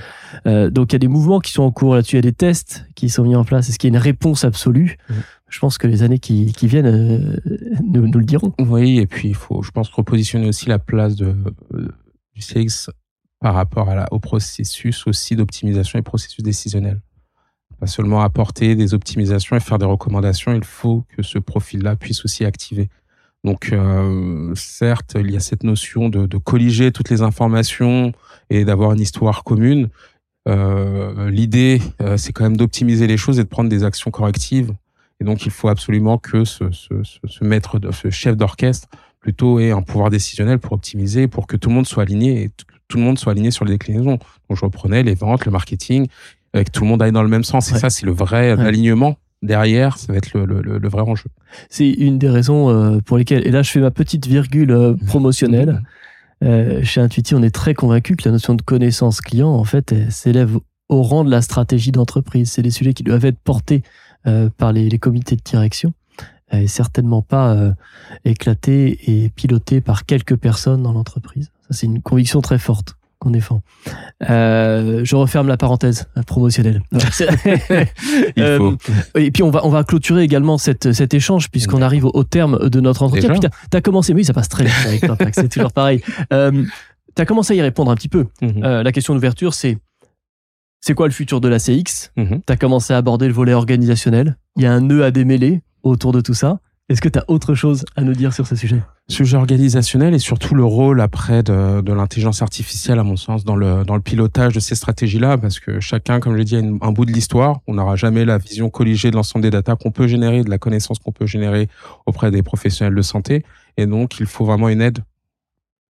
Euh, 0.48 0.70
donc 0.70 0.94
il 0.94 0.96
y 0.96 0.98
a 0.98 1.00
des 1.00 1.10
mouvements 1.10 1.42
qui 1.42 1.51
sont 1.51 1.63
en 1.63 1.72
cours 1.72 1.96
là-dessus, 1.96 2.15
il 2.15 2.20
y 2.20 2.25
a 2.25 2.30
des 2.30 2.34
tests 2.34 2.86
qui 2.96 3.10
sont 3.10 3.24
mis 3.24 3.36
en 3.36 3.44
place. 3.44 3.68
Est-ce 3.68 3.77
qu'il 3.77 3.92
y 3.92 3.94
a 3.94 3.98
une 3.98 4.01
réponse 4.01 4.46
absolue? 4.46 4.98
Mmh. 5.10 5.13
Je 5.50 5.60
pense 5.60 5.77
que 5.77 5.86
les 5.86 6.01
années 6.01 6.20
qui, 6.20 6.53
qui 6.53 6.68
viennent 6.68 6.88
euh, 6.88 7.38
nous, 7.84 8.08
nous, 8.08 8.20
le 8.20 8.25
diront. 8.25 8.53
Oui, 8.58 9.00
et 9.00 9.06
puis 9.06 9.27
il 9.27 9.36
faut, 9.36 9.62
je 9.62 9.72
pense, 9.72 9.89
repositionner 9.89 10.48
aussi 10.48 10.68
la 10.68 10.80
place 10.80 11.15
de, 11.15 11.36
du 12.34 12.42
CX 12.42 12.89
par 13.43 13.55
rapport 13.55 13.89
au 14.12 14.19
processus 14.19 15.05
aussi 15.05 15.35
d'optimisation 15.35 16.00
et 16.00 16.01
processus 16.01 16.41
décisionnel. 16.41 17.01
Pas 17.77 17.88
seulement 17.88 18.21
apporter 18.21 18.73
des 18.75 18.93
optimisations 18.93 19.57
et 19.57 19.59
faire 19.59 19.77
des 19.77 19.85
recommandations, 19.85 20.53
il 20.53 20.63
faut 20.63 21.03
que 21.09 21.23
ce 21.23 21.39
profil-là 21.39 21.97
puisse 21.97 22.23
aussi 22.23 22.45
activer. 22.45 22.88
Donc, 23.43 23.73
euh, 23.73 24.53
certes, 24.55 25.17
il 25.19 25.29
y 25.29 25.35
a 25.35 25.41
cette 25.41 25.63
notion 25.63 26.07
de, 26.07 26.38
colliger 26.38 26.93
toutes 26.93 27.09
les 27.09 27.21
informations 27.21 28.13
et 28.50 28.63
d'avoir 28.63 28.93
une 28.93 29.01
histoire 29.01 29.43
commune. 29.43 29.89
Euh, 30.47 31.29
L'idée, 31.29 31.81
euh, 32.01 32.15
c'est 32.15 32.31
quand 32.31 32.45
même 32.45 32.55
d'optimiser 32.55 33.07
les 33.07 33.17
choses 33.17 33.39
et 33.39 33.43
de 33.43 33.50
prendre 33.50 33.69
des 33.69 33.83
actions 33.83 34.09
correctives. 34.09 34.71
Et 35.19 35.25
donc, 35.25 35.45
il 35.45 35.51
faut 35.51 35.67
absolument 35.67 36.17
que 36.17 36.45
ce, 36.45 36.63
maître, 37.41 37.77
ce 37.91 38.09
chef 38.09 38.38
d'orchestre, 38.38 38.88
plutôt 39.19 39.59
ait 39.59 39.71
un 39.71 39.81
pouvoir 39.81 40.09
décisionnel 40.09 40.59
pour 40.59 40.71
optimiser, 40.71 41.27
pour 41.27 41.45
que 41.45 41.57
tout 41.57 41.67
le 41.67 41.75
monde 41.75 41.88
soit 41.88 42.03
aligné 42.03 42.43
et 42.43 42.51
tout 42.93 43.00
le 43.00 43.05
monde 43.05 43.17
soit 43.17 43.31
aligné 43.31 43.50
sur 43.50 43.65
les 43.65 43.71
déclinaisons. 43.71 44.12
Donc, 44.12 44.21
je 44.51 44.63
reprenais 44.63 45.01
les 45.01 45.15
ventes, 45.15 45.45
le 45.45 45.51
marketing, 45.51 46.05
que 46.53 46.69
tout 46.71 46.83
le 46.83 46.89
monde 46.89 47.01
aille 47.01 47.12
dans 47.12 47.23
le 47.23 47.29
même 47.29 47.43
sens. 47.43 47.71
Et 47.71 47.75
ça, 47.75 47.89
c'est 47.89 48.05
le 48.05 48.12
vrai 48.12 48.51
alignement 48.51 49.17
derrière, 49.41 49.97
ça 49.97 50.13
va 50.13 50.19
être 50.19 50.38
le, 50.38 50.45
le, 50.45 50.77
le 50.77 50.89
vrai 50.89 51.01
enjeu. 51.01 51.29
C'est 51.69 51.89
une 51.89 52.19
des 52.19 52.29
raisons 52.29 52.69
euh, 52.69 53.00
pour 53.00 53.17
lesquelles, 53.17 53.45
et 53.45 53.51
là 53.51 53.62
je 53.62 53.71
fais 53.71 53.81
ma 53.81 53.91
petite 53.91 54.25
virgule 54.25 54.71
euh, 54.71 54.93
promotionnelle, 55.07 55.81
euh, 56.43 56.83
chez 56.83 57.01
Intuiti, 57.01 57.35
on 57.35 57.41
est 57.43 57.53
très 57.53 57.73
convaincu 57.73 58.15
que 58.15 58.23
la 58.25 58.31
notion 58.31 58.53
de 58.53 58.62
connaissance 58.62 59.21
client, 59.21 59.50
en 59.50 59.63
fait, 59.63 59.93
s'élève 60.09 60.57
au 60.88 61.01
rang 61.01 61.23
de 61.23 61.31
la 61.31 61.41
stratégie 61.41 61.91
d'entreprise. 61.91 62.51
C'est 62.51 62.62
des 62.62 62.71
sujets 62.71 62.93
qui 62.93 63.03
doivent 63.03 63.25
être 63.25 63.39
portés 63.39 63.83
euh, 64.27 64.50
par 64.57 64.71
les, 64.71 64.88
les, 64.89 65.00
comités 65.00 65.35
de 65.35 65.41
direction 65.41 65.93
et 66.62 66.67
certainement 66.67 67.22
pas 67.22 67.53
euh, 67.53 67.74
éclatés 68.25 69.00
et 69.07 69.29
pilotés 69.29 69.81
par 69.81 70.05
quelques 70.05 70.36
personnes 70.36 70.83
dans 70.83 70.93
l'entreprise. 70.93 71.51
Ça, 71.67 71.69
c'est 71.72 71.86
une 71.86 72.01
conviction 72.01 72.41
très 72.41 72.60
forte 72.60 72.95
qu'on 73.24 73.31
défend. 73.31 73.62
Euh, 74.29 75.01
je 75.05 75.15
referme 75.15 75.48
la 75.48 75.57
parenthèse 75.57 76.07
promotionnelle. 76.27 76.81
Il 76.91 77.00
faut. 77.00 78.39
Euh, 78.39 78.75
et 79.15 79.31
puis 79.31 79.43
on 79.43 79.50
va 79.50 79.65
on 79.65 79.69
va 79.69 79.83
clôturer 79.83 80.24
également 80.24 80.57
cette, 80.57 80.91
cet 80.91 81.13
échange 81.13 81.50
puisqu'on 81.50 81.81
arrive 81.81 82.05
au, 82.05 82.24
terme 82.24 82.69
de 82.69 82.79
notre 82.81 83.03
entretien. 83.03 83.33
T'as 83.69 83.77
as 83.77 83.81
commencé, 83.81 84.13
oui, 84.13 84.25
ça 84.25 84.33
passe 84.33 84.50
très 84.50 84.65
vite 84.65 84.74
avec 84.86 85.01
toi, 85.01 85.17
c'est 85.31 85.50
toujours 85.50 85.72
pareil. 85.72 86.01
Euh, 86.33 86.63
t'as 87.15 87.25
commencé 87.25 87.53
à 87.53 87.55
y 87.55 87.62
répondre 87.62 87.91
un 87.91 87.95
petit 87.95 88.10
peu. 88.10 88.25
Mm-hmm. 88.41 88.65
euh, 88.65 88.83
la 88.83 88.91
question 88.91 89.15
d'ouverture, 89.15 89.53
c'est 89.53 89.77
c'est 90.81 90.93
quoi 90.93 91.07
le 91.07 91.13
futur 91.13 91.39
de 91.39 91.48
la 91.48 91.60
CX 91.60 92.12
mm-hmm. 92.17 92.41
T'as 92.45 92.57
commencé 92.57 92.93
à 92.93 92.98
aborder 92.98 93.27
le 93.27 93.33
volet 93.33 93.53
organisationnel. 93.53 94.36
Il 94.57 94.63
y 94.63 94.65
a 94.65 94.74
un 94.74 94.81
nœud 94.81 95.05
à 95.05 95.12
démêler 95.12 95.62
autour 95.84 96.12
de 96.12 96.22
tout 96.22 96.34
ça. 96.34 96.60
Est-ce 96.90 97.02
que 97.02 97.08
tu 97.08 97.18
as 97.18 97.24
autre 97.30 97.56
chose 97.56 97.86
à 97.96 98.02
nous 98.02 98.12
dire 98.12 98.34
sur 98.34 98.46
ce 98.46 98.58
sujet? 98.58 98.82
Sujet 99.08 99.38
organisationnel 99.38 100.13
et 100.13 100.20
surtout 100.20 100.54
le 100.54 100.66
rôle 100.66 101.00
après 101.00 101.42
de, 101.42 101.94
l'intelligence 101.94 102.42
artificielle, 102.42 103.00
à 103.00 103.04
mon 103.04 103.16
sens, 103.16 103.46
dans 103.46 103.56
le, 103.56 103.86
dans 103.86 103.96
le 103.96 104.02
pilotage 104.02 104.54
de 104.54 104.60
ces 104.60 104.75
stratégies-là, 104.75 105.38
parce 105.38 105.62
que 105.62 105.80
chacun, 105.80 106.20
comme 106.20 106.34
je 106.34 106.40
l'ai 106.40 106.44
dit, 106.44 106.58
a 106.58 106.60
un 106.60 106.92
bout 106.92 107.06
de 107.06 107.12
l'histoire. 107.12 107.62
On 107.68 107.75
n'aura 107.75 107.96
jamais 107.96 108.25
la 108.25 108.38
vision 108.38 108.70
colligée 108.70 109.12
de 109.12 109.16
l'ensemble 109.16 109.44
des 109.44 109.50
datas 109.50 109.78
qu'on 109.78 109.92
peut 109.92 110.08
générer, 110.08 110.44
de 110.44 110.50
la 110.50 110.58
connaissance 110.58 111.00
qu'on 111.00 111.13
peut 111.13 111.25
générer 111.25 111.70
auprès 112.06 112.32
des 112.32 112.44
professionnels 112.44 112.96
de 112.96 113.02
santé. 113.02 113.46
Et 113.78 113.86
donc, 113.86 114.20
il 114.20 114.25
faut 114.25 114.44
vraiment 114.44 114.68
une 114.68 114.82
aide 114.82 115.00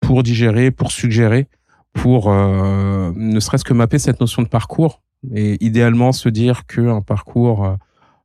pour 0.01 0.23
digérer, 0.23 0.71
pour 0.71 0.91
suggérer, 0.91 1.47
pour 1.93 2.31
euh, 2.31 3.11
ne 3.15 3.39
serait-ce 3.39 3.63
que 3.63 3.73
mapper 3.73 3.99
cette 3.99 4.19
notion 4.19 4.41
de 4.41 4.47
parcours 4.47 5.03
et 5.35 5.63
idéalement 5.63 6.13
se 6.13 6.29
dire 6.29 6.65
qu'un 6.65 7.01
parcours... 7.01 7.77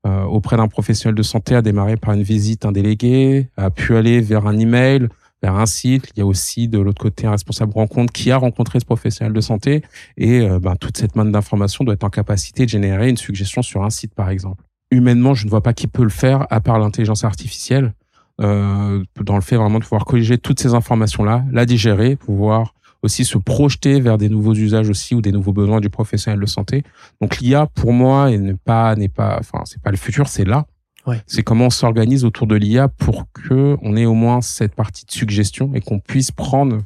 Euh, 0.07 0.25
auprès 0.25 0.57
d'un 0.57 0.69
professionnel 0.69 1.15
de 1.15 1.23
santé 1.23 1.55
a 1.55 1.63
démarré 1.63 1.97
par 1.97 2.13
une 2.13 2.23
visite 2.23 2.67
un 2.67 2.73
délégué, 2.73 3.49
a 3.57 3.71
pu 3.71 3.97
aller 3.97 4.21
vers 4.21 4.47
un 4.47 4.59
email, 4.59 5.09
vers 5.43 5.57
un 5.57 5.65
site. 5.67 6.11
Il 6.15 6.19
y 6.19 6.23
a 6.23 6.27
aussi 6.27 6.69
de 6.69 6.79
l'autre 6.79 7.01
côté 7.01 7.27
un 7.27 7.31
responsable 7.31 7.73
rencontre 7.73 8.13
qui 8.13 8.31
a 8.31 8.37
rencontré 8.37 8.81
ce 8.81 8.85
professionnel 8.85 9.33
de 9.33 9.41
santé 9.41 9.83
et 10.19 10.41
euh, 10.41 10.59
ben, 10.59 10.77
toute 10.77 10.99
cette 10.99 11.17
manne 11.17 11.33
d'informations 11.33 11.85
doit 11.85 11.95
être 11.95 12.05
en 12.05 12.11
capacité 12.11 12.65
de 12.65 12.71
générer 12.71 13.09
une 13.09 13.17
suggestion 13.17 13.63
sur 13.63 13.83
un 13.83 13.91
site 13.91 14.15
par 14.15 14.29
exemple. 14.29 14.63
Humainement, 14.91 15.35
je 15.35 15.47
ne 15.47 15.51
vois 15.51 15.63
pas 15.63 15.73
qui 15.73 15.87
peut 15.87 16.03
le 16.03 16.11
faire 16.11 16.47
à 16.51 16.61
part 16.61 16.79
l'intelligence 16.79 17.25
artificielle. 17.25 17.95
Euh, 18.41 19.03
dans 19.23 19.37
le 19.37 19.41
fait 19.41 19.57
vraiment 19.57 19.79
de 19.79 19.85
pouvoir 19.85 20.05
colliger 20.05 20.39
toutes 20.39 20.59
ces 20.59 20.75
informations-là, 20.75 21.45
la 21.53 21.67
digérer, 21.67 22.17
pouvoir 22.17 22.75
aussi 23.05 23.25
se 23.25 23.39
projeter 23.39 24.01
vers 24.01 24.19
des 24.19 24.29
nouveaux 24.29 24.55
usages 24.55 24.89
aussi 24.89 25.15
ou 25.15 25.21
des 25.21 25.31
nouveaux 25.31 25.53
besoins 25.53 25.81
du 25.81 25.91
professionnel 25.91 26.41
de 26.41 26.47
santé. 26.47 26.83
Donc 27.21 27.39
l'IA 27.39 27.67
pour 27.67 27.93
moi 27.93 28.31
n'est 28.31 28.55
pas 28.55 28.97
n'est 28.97 29.09
pas 29.09 29.37
enfin 29.39 29.61
c'est 29.65 29.81
pas 29.81 29.91
le 29.91 29.97
futur, 29.97 30.27
c'est 30.27 30.45
là. 30.45 30.67
Ouais. 31.07 31.23
C'est 31.27 31.43
comment 31.43 31.67
on 31.67 31.71
s'organise 31.71 32.25
autour 32.25 32.47
de 32.47 32.55
l'IA 32.55 32.89
pour 32.89 33.27
que 33.35 33.77
on 33.83 33.95
ait 33.95 34.07
au 34.07 34.15
moins 34.15 34.41
cette 34.41 34.75
partie 34.75 35.05
de 35.05 35.11
suggestion 35.11 35.71
et 35.75 35.83
qu'on 35.83 36.01
puisse 36.01 36.31
prendre 36.31 36.79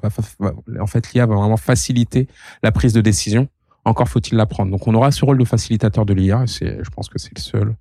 en 0.81 0.87
fait 0.87 1.13
l'IA 1.13 1.27
va 1.27 1.37
vraiment 1.37 1.57
faciliter 1.57 2.27
la 2.65 2.73
prise 2.73 2.93
de 2.93 3.01
décision. 3.01 3.49
Encore 3.85 4.09
faut-il 4.09 4.37
la 4.37 4.47
prendre. 4.47 4.73
Donc 4.73 4.89
on 4.89 4.95
aura 4.95 5.13
ce 5.13 5.25
rôle 5.25 5.39
de 5.39 5.45
facilitateur 5.45 6.05
de 6.05 6.15
l'IA, 6.15 6.45
c'est 6.47 6.83
je 6.83 6.91
pense 6.91 7.09
que 7.09 7.19
c'est 7.19 7.37
le 7.37 7.41
seul 7.41 7.75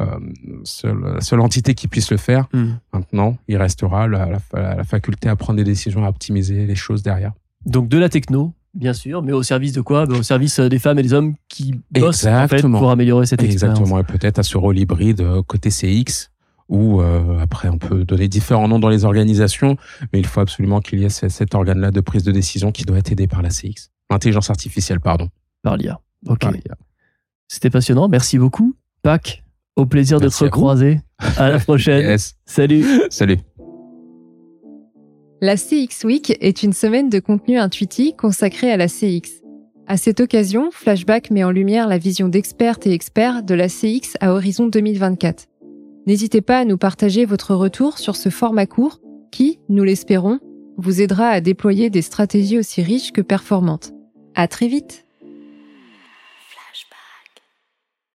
euh, 0.00 0.18
seule, 0.64 1.18
seule 1.20 1.40
entité 1.40 1.74
qui 1.74 1.86
puisse 1.86 2.10
le 2.10 2.16
faire. 2.16 2.48
Mmh. 2.54 2.64
Maintenant, 2.94 3.36
il 3.46 3.58
restera 3.58 4.08
la, 4.08 4.24
la, 4.24 4.76
la, 4.76 4.84
faculté 4.84 5.28
à 5.28 5.36
prendre 5.36 5.58
des 5.58 5.64
décisions, 5.64 6.06
à 6.06 6.08
optimiser 6.08 6.64
les 6.64 6.74
choses 6.74 7.02
derrière. 7.02 7.32
Donc 7.66 7.88
de 7.88 7.98
la 7.98 8.08
techno, 8.08 8.52
bien 8.74 8.92
sûr, 8.92 9.22
mais 9.22 9.32
au 9.32 9.42
service 9.42 9.72
de 9.72 9.80
quoi? 9.80 10.06
Ben, 10.06 10.18
Au 10.18 10.22
service 10.22 10.58
euh, 10.58 10.68
des 10.68 10.78
femmes 10.78 10.98
et 10.98 11.02
des 11.02 11.12
hommes 11.12 11.34
qui 11.48 11.74
bossent 11.90 12.26
en 12.26 12.48
fait, 12.48 12.62
pour 12.62 12.90
améliorer 12.90 13.26
cette 13.26 13.42
expérience. 13.42 13.78
Exactement, 13.78 14.00
et 14.00 14.04
peut-être 14.04 14.38
à 14.38 14.42
ce 14.42 14.56
rôle 14.58 14.78
hybride 14.78 15.20
euh, 15.20 15.42
côté 15.42 15.70
CX, 15.70 16.30
où 16.68 17.00
euh, 17.00 17.38
après 17.40 17.68
on 17.68 17.78
peut 17.78 18.04
donner 18.04 18.28
différents 18.28 18.68
noms 18.68 18.78
dans 18.78 18.88
les 18.88 19.04
organisations, 19.04 19.76
mais 20.12 20.20
il 20.20 20.26
faut 20.26 20.40
absolument 20.40 20.80
qu'il 20.80 21.00
y 21.00 21.04
ait 21.04 21.08
cet 21.08 21.54
organe-là 21.54 21.90
de 21.90 22.00
prise 22.00 22.24
de 22.24 22.32
décision 22.32 22.72
qui 22.72 22.84
doit 22.84 22.98
être 22.98 23.12
aidé 23.12 23.26
par 23.26 23.42
la 23.42 23.50
CX. 23.50 23.90
L'intelligence 24.10 24.50
artificielle, 24.50 25.00
pardon. 25.00 25.28
Par 25.62 25.76
l'IA. 25.76 26.00
Ok. 26.26 26.46
C'était 27.48 27.70
passionnant, 27.70 28.08
merci 28.08 28.38
beaucoup. 28.38 28.74
Pac, 29.02 29.44
au 29.76 29.86
plaisir 29.86 30.20
de 30.20 30.28
te 30.28 30.44
recroiser. 30.44 31.00
À, 31.18 31.44
à 31.44 31.48
la 31.50 31.58
prochaine. 31.58 32.00
yes. 32.08 32.34
Salut. 32.46 32.84
Salut. 33.10 33.38
La 35.44 35.56
CX 35.56 36.04
Week 36.04 36.38
est 36.40 36.62
une 36.62 36.72
semaine 36.72 37.08
de 37.08 37.18
contenu 37.18 37.58
intuitif 37.58 38.14
consacrée 38.16 38.70
à 38.70 38.76
la 38.76 38.86
CX. 38.86 39.42
À 39.88 39.96
cette 39.96 40.20
occasion, 40.20 40.70
Flashback 40.70 41.32
met 41.32 41.42
en 41.42 41.50
lumière 41.50 41.88
la 41.88 41.98
vision 41.98 42.28
d'expertes 42.28 42.86
et 42.86 42.92
experts 42.92 43.42
de 43.42 43.56
la 43.56 43.66
CX 43.66 44.16
à 44.20 44.34
horizon 44.34 44.68
2024. 44.68 45.46
N'hésitez 46.06 46.42
pas 46.42 46.60
à 46.60 46.64
nous 46.64 46.78
partager 46.78 47.24
votre 47.24 47.56
retour 47.56 47.98
sur 47.98 48.14
ce 48.14 48.28
format 48.28 48.66
court 48.66 49.00
qui, 49.32 49.58
nous 49.68 49.82
l'espérons, 49.82 50.38
vous 50.76 51.00
aidera 51.00 51.30
à 51.30 51.40
déployer 51.40 51.90
des 51.90 52.02
stratégies 52.02 52.60
aussi 52.60 52.80
riches 52.80 53.10
que 53.10 53.20
performantes. 53.20 53.90
À 54.36 54.46
très 54.46 54.68
vite! 54.68 55.06